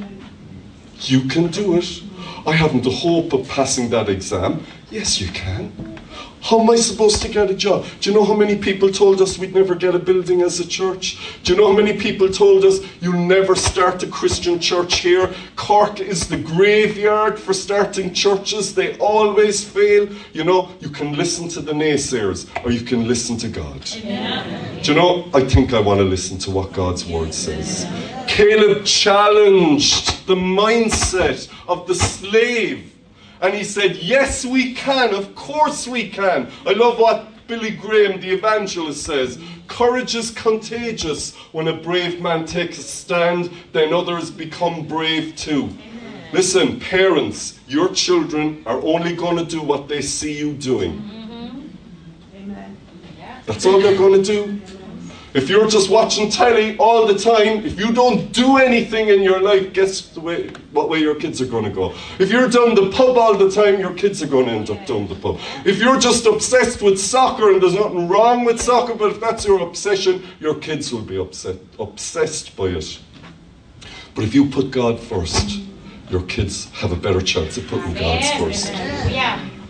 You 1.02 1.22
can 1.22 1.48
do 1.48 1.78
it. 1.78 2.04
I 2.46 2.52
haven't 2.54 2.86
a 2.86 2.92
hope 2.92 3.34
of 3.34 3.48
passing 3.50 3.90
that 3.90 4.08
exam. 4.08 4.64
Yes, 4.92 5.20
you 5.20 5.28
can. 5.30 6.00
How 6.48 6.62
am 6.62 6.70
I 6.70 6.78
supposed 6.78 7.22
to 7.24 7.28
get 7.28 7.52
a 7.52 7.54
job? 7.54 7.86
Do 8.00 8.10
you 8.10 8.16
know 8.16 8.24
how 8.24 8.34
many 8.34 8.56
people 8.56 8.90
told 8.90 9.22
us 9.22 9.38
we'd 9.38 9.54
never 9.54 9.76
get 9.76 9.96
a 9.96 10.00
building 10.00 10.44
as 10.44 10.62
a 10.62 10.66
church? 10.66 11.20
Do 11.44 11.52
you 11.52 11.60
know 11.60 11.68
how 11.68 11.78
many 11.78 12.00
people 12.00 12.30
told 12.30 12.64
us 12.64 12.80
you'll 13.02 13.20
never 13.20 13.54
start 13.54 14.02
a 14.04 14.08
Christian 14.08 14.58
church 14.58 15.00
here? 15.00 15.30
Cork 15.58 16.00
is 16.00 16.30
the 16.30 16.38
graveyard 16.38 17.38
for 17.38 17.52
starting 17.52 18.14
churches. 18.14 18.74
They 18.74 18.98
always 18.98 19.62
fail. 19.62 20.08
You 20.32 20.46
know, 20.46 20.70
you 20.80 20.88
can 20.88 21.18
listen 21.18 21.50
to 21.50 21.60
the 21.60 21.74
naysayers 21.74 22.48
or 22.64 22.72
you 22.72 22.86
can 22.86 23.10
listen 23.10 23.36
to 23.40 23.50
God. 23.50 23.82
Yeah. 23.90 24.82
Do 24.84 24.94
you 24.94 24.98
know, 24.98 25.30
I 25.34 25.44
think 25.44 25.74
I 25.74 25.82
want 25.82 26.00
to 26.00 26.06
listen 26.06 26.38
to 26.38 26.52
what 26.52 26.72
God's 26.72 27.06
word 27.06 27.34
says. 27.34 27.86
Caleb 28.26 28.86
challenged 28.86 30.26
the 30.28 30.36
mindset 30.36 31.50
of 31.68 31.88
the 31.88 31.96
slave 31.96 32.94
and 33.42 33.54
he 33.54 33.64
said, 33.64 33.96
Yes, 33.98 34.46
we 34.46 34.74
can. 34.74 35.14
Of 35.14 35.36
course 35.36 35.88
we 35.88 36.10
can. 36.10 36.50
I 36.66 36.74
love 36.74 37.00
what 37.00 37.28
Billy 37.48 37.72
Graham, 37.72 38.20
the 38.20 38.32
evangelist, 38.32 39.04
says. 39.04 39.40
Courage 39.68 40.16
is 40.16 40.32
contagious. 40.32 41.36
When 41.52 41.68
a 41.68 41.74
brave 41.74 42.22
man 42.22 42.46
takes 42.46 42.78
a 42.78 42.84
stand, 42.84 43.52
then 43.74 43.94
others 43.94 44.32
become 44.32 44.88
brave 44.88 45.36
too. 45.36 45.70
Listen, 46.34 46.80
parents, 46.80 47.60
your 47.68 47.90
children 47.94 48.64
are 48.66 48.82
only 48.82 49.16
going 49.16 49.38
to 49.38 49.46
do 49.46 49.62
what 49.62 49.88
they 49.88 50.02
see 50.02 50.38
you 50.38 50.54
doing. 50.54 50.94
Mm-hmm. 50.94 52.58
That's 53.46 53.66
all 53.66 53.80
they're 53.80 53.98
going 53.98 54.22
to 54.22 54.24
do. 54.24 54.77
If 55.38 55.50
you're 55.50 55.68
just 55.68 55.92
watching 55.92 56.32
telly 56.32 56.76
all 56.80 57.06
the 57.06 57.14
time, 57.14 57.64
if 57.64 57.78
you 57.80 57.94
don't 57.94 58.32
do 58.32 58.58
anything 58.58 59.10
in 59.10 59.22
your 59.22 59.40
life, 59.40 59.72
guess 59.72 60.02
the 60.08 60.20
way, 60.20 60.48
what 60.72 60.90
way 60.90 60.98
your 60.98 61.14
kids 61.14 61.40
are 61.40 61.46
going 61.46 61.64
to 61.64 61.70
go. 61.70 61.94
If 62.18 62.32
you're 62.32 62.50
down 62.50 62.74
the 62.74 62.90
pub 62.90 63.20
all 63.20 63.38
the 63.38 63.52
time, 63.52 63.80
your 63.80 63.94
kids 63.94 64.24
are 64.24 64.26
going 64.26 64.48
to 64.48 64.52
end 64.54 64.72
up 64.72 64.84
down 64.88 65.08
the 65.08 65.14
pub. 65.14 65.40
If 65.64 65.78
you're 65.78 66.00
just 66.00 66.26
obsessed 66.26 66.82
with 66.82 67.00
soccer 67.00 67.52
and 67.52 67.62
there's 67.62 67.76
nothing 67.76 68.08
wrong 68.08 68.46
with 68.46 68.60
soccer, 68.60 68.96
but 68.96 69.12
if 69.12 69.20
that's 69.20 69.46
your 69.46 69.62
obsession, 69.62 70.26
your 70.40 70.56
kids 70.56 70.92
will 70.92 71.04
be 71.04 71.20
upset, 71.20 71.58
obsessed 71.78 72.56
by 72.56 72.70
it. 72.70 73.00
But 74.16 74.24
if 74.24 74.34
you 74.34 74.50
put 74.50 74.72
God 74.72 75.00
first, 75.00 75.60
your 76.10 76.24
kids 76.24 76.66
have 76.72 76.92
a 76.92 76.96
better 76.96 77.22
chance 77.22 77.58
of 77.58 77.68
putting 77.68 77.94
God 77.94 78.26
first. 78.40 78.72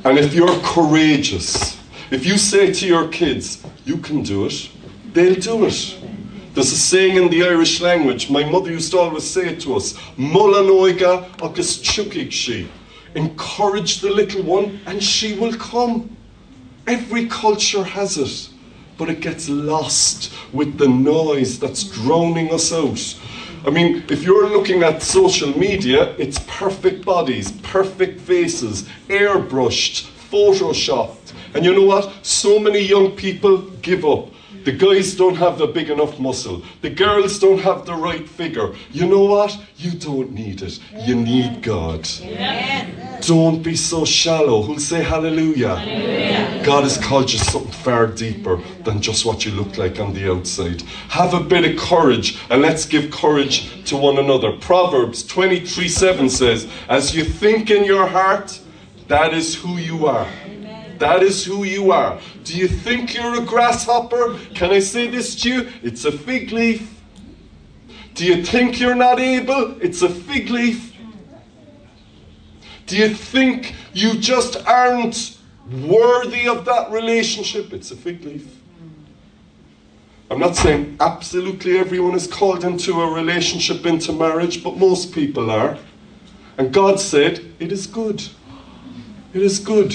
And 0.05 0.17
if 0.17 0.33
you're 0.33 0.57
courageous, 0.61 1.77
if 2.09 2.25
you 2.25 2.37
say 2.37 2.71
to 2.71 2.87
your 2.87 3.09
kids, 3.09 3.65
you 3.83 3.97
can 3.97 4.23
do 4.23 4.45
it, 4.45 4.69
they'll 5.17 5.33
do 5.33 5.65
it. 5.65 5.97
There's 6.53 6.71
a 6.71 6.77
saying 6.77 7.17
in 7.17 7.29
the 7.29 7.43
Irish 7.43 7.81
language, 7.81 8.29
my 8.29 8.43
mother 8.43 8.71
used 8.71 8.91
to 8.91 8.99
always 8.99 9.23
say 9.23 9.49
it 9.49 9.61
to 9.61 9.75
us, 9.75 9.93
Molanoiga 10.15 11.27
chukig 11.39 12.67
Encourage 13.15 14.01
the 14.01 14.11
little 14.11 14.43
one 14.43 14.79
and 14.85 15.03
she 15.03 15.35
will 15.35 15.55
come. 15.55 16.15
Every 16.85 17.27
culture 17.27 17.83
has 17.83 18.17
it, 18.17 18.49
but 18.97 19.09
it 19.09 19.19
gets 19.21 19.49
lost 19.49 20.31
with 20.53 20.77
the 20.77 20.87
noise 20.87 21.59
that's 21.59 21.83
drowning 21.83 22.53
us 22.53 22.71
out. 22.71 23.19
I 23.65 23.71
mean, 23.71 24.03
if 24.09 24.23
you're 24.23 24.49
looking 24.49 24.83
at 24.83 25.01
social 25.01 25.57
media, 25.57 26.15
it's 26.19 26.39
perfect 26.47 27.03
bodies, 27.03 27.51
perfect 27.63 28.21
faces, 28.21 28.87
airbrushed, 29.09 30.09
photoshopped. 30.29 31.33
And 31.55 31.65
you 31.65 31.73
know 31.73 31.85
what? 31.85 32.13
So 32.23 32.59
many 32.59 32.79
young 32.79 33.11
people 33.15 33.61
give 33.81 34.05
up 34.05 34.29
the 34.67 34.73
guys 34.73 35.15
don't 35.15 35.35
have 35.35 35.57
the 35.57 35.65
big 35.65 35.89
enough 35.89 36.19
muscle. 36.19 36.61
The 36.81 36.89
girls 36.89 37.39
don't 37.39 37.59
have 37.59 37.85
the 37.85 37.95
right 37.95 38.27
figure. 38.27 38.73
You 38.91 39.07
know 39.07 39.23
what? 39.23 39.57
You 39.77 39.91
don't 39.91 40.33
need 40.33 40.61
it. 40.61 40.81
You 41.05 41.15
need 41.15 41.63
God. 41.63 42.05
Don't 43.21 43.63
be 43.63 43.77
so 43.77 44.03
shallow. 44.03 44.61
Who'll 44.63 44.79
say 44.79 45.03
hallelujah? 45.03 45.77
hallelujah? 45.77 46.65
God 46.65 46.83
has 46.83 46.97
called 46.97 47.31
you 47.31 47.39
something 47.39 47.71
far 47.71 48.07
deeper 48.07 48.61
than 48.83 49.01
just 49.01 49.25
what 49.25 49.45
you 49.45 49.53
look 49.53 49.77
like 49.77 50.01
on 50.01 50.13
the 50.13 50.29
outside. 50.29 50.81
Have 51.11 51.33
a 51.33 51.39
bit 51.39 51.63
of 51.63 51.79
courage 51.79 52.37
and 52.49 52.61
let's 52.61 52.83
give 52.83 53.09
courage 53.09 53.85
to 53.85 53.95
one 53.95 54.17
another. 54.17 54.51
Proverbs 54.51 55.23
23 55.23 55.87
7 55.87 56.29
says, 56.29 56.67
As 56.89 57.15
you 57.15 57.23
think 57.23 57.71
in 57.71 57.85
your 57.85 58.05
heart, 58.05 58.59
that 59.07 59.33
is 59.33 59.55
who 59.55 59.77
you 59.77 60.07
are. 60.07 60.27
That 60.99 61.21
is 61.23 61.45
who 61.45 61.63
you 61.63 61.91
are. 61.91 62.19
Do 62.43 62.57
you 62.57 62.67
think 62.67 63.13
you're 63.13 63.41
a 63.41 63.45
grasshopper? 63.45 64.39
Can 64.55 64.71
I 64.71 64.79
say 64.79 65.07
this 65.07 65.35
to 65.41 65.49
you? 65.49 65.71
It's 65.83 66.05
a 66.05 66.11
fig 66.11 66.51
leaf. 66.51 66.93
Do 68.15 68.25
you 68.25 68.43
think 68.43 68.79
you're 68.79 68.95
not 68.95 69.19
able? 69.19 69.79
It's 69.81 70.01
a 70.01 70.09
fig 70.09 70.49
leaf. 70.49 70.95
Do 72.87 72.97
you 72.97 73.09
think 73.09 73.75
you 73.93 74.17
just 74.17 74.65
aren't 74.65 75.37
worthy 75.69 76.47
of 76.47 76.65
that 76.65 76.89
relationship? 76.89 77.73
It's 77.73 77.91
a 77.91 77.95
fig 77.95 78.23
leaf. 78.23 78.57
I'm 80.31 80.39
not 80.39 80.55
saying 80.55 80.97
absolutely 80.99 81.77
everyone 81.77 82.15
is 82.15 82.27
called 82.27 82.63
into 82.63 83.01
a 83.01 83.13
relationship, 83.13 83.85
into 83.85 84.11
marriage, 84.11 84.63
but 84.63 84.77
most 84.77 85.13
people 85.13 85.51
are. 85.51 85.77
And 86.57 86.73
God 86.73 86.99
said, 86.99 87.53
It 87.59 87.71
is 87.71 87.87
good. 87.87 88.23
It 89.33 89.41
is 89.41 89.59
good. 89.59 89.93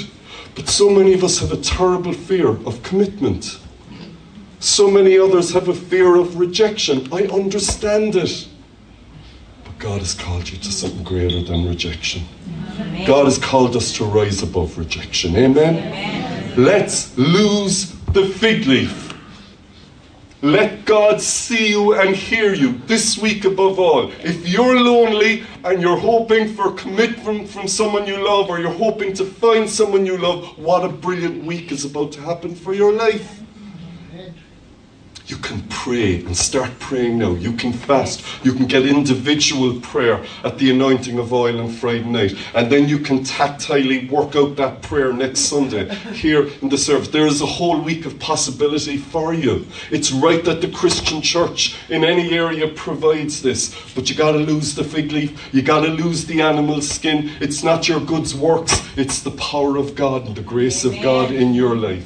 But 0.54 0.68
so 0.68 0.90
many 0.90 1.14
of 1.14 1.24
us 1.24 1.38
have 1.38 1.52
a 1.52 1.56
terrible 1.56 2.12
fear 2.12 2.48
of 2.48 2.82
commitment. 2.82 3.58
So 4.60 4.90
many 4.90 5.18
others 5.18 5.52
have 5.52 5.68
a 5.68 5.74
fear 5.74 6.16
of 6.16 6.38
rejection. 6.38 7.08
I 7.12 7.22
understand 7.24 8.14
it. 8.14 8.48
But 9.64 9.78
God 9.78 10.00
has 10.00 10.14
called 10.14 10.48
you 10.50 10.58
to 10.58 10.72
something 10.72 11.02
greater 11.02 11.42
than 11.42 11.66
rejection. 11.66 12.22
God 13.06 13.24
has 13.24 13.38
called 13.38 13.76
us 13.76 13.92
to 13.94 14.04
rise 14.04 14.42
above 14.42 14.78
rejection. 14.78 15.36
Amen? 15.36 15.76
Amen. 15.76 16.54
Let's 16.56 17.16
lose 17.16 17.92
the 18.12 18.26
fig 18.26 18.66
leaf. 18.66 19.11
Let 20.42 20.86
God 20.86 21.20
see 21.20 21.68
you 21.68 21.94
and 21.94 22.16
hear 22.16 22.52
you 22.52 22.72
this 22.86 23.16
week 23.16 23.44
above 23.44 23.78
all. 23.78 24.10
If 24.24 24.48
you're 24.48 24.80
lonely 24.80 25.44
and 25.62 25.80
you're 25.80 25.96
hoping 25.96 26.52
for 26.52 26.72
commitment 26.72 27.48
from 27.48 27.68
someone 27.68 28.08
you 28.08 28.16
love 28.26 28.50
or 28.50 28.58
you're 28.58 28.72
hoping 28.72 29.12
to 29.14 29.24
find 29.24 29.70
someone 29.70 30.04
you 30.04 30.18
love, 30.18 30.58
what 30.58 30.84
a 30.84 30.88
brilliant 30.88 31.44
week 31.44 31.70
is 31.70 31.84
about 31.84 32.10
to 32.14 32.20
happen 32.22 32.56
for 32.56 32.74
your 32.74 32.92
life. 32.92 33.41
You 35.32 35.38
can 35.38 35.62
pray 35.70 36.16
and 36.16 36.36
start 36.36 36.78
praying 36.78 37.16
now. 37.16 37.30
You 37.30 37.54
can 37.54 37.72
fast. 37.72 38.22
You 38.44 38.52
can 38.52 38.66
get 38.66 38.84
individual 38.84 39.80
prayer 39.80 40.22
at 40.44 40.58
the 40.58 40.70
anointing 40.70 41.18
of 41.18 41.32
oil 41.32 41.58
on 41.58 41.70
Friday 41.70 42.04
night. 42.04 42.36
And 42.54 42.70
then 42.70 42.86
you 42.86 42.98
can 42.98 43.20
tactilely 43.20 44.10
work 44.10 44.36
out 44.36 44.56
that 44.56 44.82
prayer 44.82 45.10
next 45.10 45.40
Sunday 45.40 45.88
here 46.12 46.50
in 46.60 46.68
the 46.68 46.76
service. 46.76 47.08
There 47.08 47.26
is 47.26 47.40
a 47.40 47.46
whole 47.46 47.80
week 47.80 48.04
of 48.04 48.18
possibility 48.18 48.98
for 48.98 49.32
you. 49.32 49.66
It's 49.90 50.12
right 50.12 50.44
that 50.44 50.60
the 50.60 50.68
Christian 50.70 51.22
church 51.22 51.76
in 51.88 52.04
any 52.04 52.34
area 52.34 52.68
provides 52.68 53.40
this. 53.40 53.74
But 53.94 54.10
you 54.10 54.14
gotta 54.14 54.36
lose 54.36 54.74
the 54.74 54.84
fig 54.84 55.12
leaf. 55.12 55.48
You 55.54 55.62
gotta 55.62 55.88
lose 55.88 56.26
the 56.26 56.42
animal 56.42 56.82
skin. 56.82 57.30
It's 57.40 57.62
not 57.62 57.88
your 57.88 58.00
goods 58.00 58.34
works. 58.34 58.82
It's 58.98 59.22
the 59.22 59.30
power 59.30 59.78
of 59.78 59.94
God 59.94 60.26
and 60.26 60.36
the 60.36 60.42
grace 60.42 60.84
of 60.84 60.92
God 61.00 61.30
in 61.30 61.54
your 61.54 61.74
life. 61.74 62.04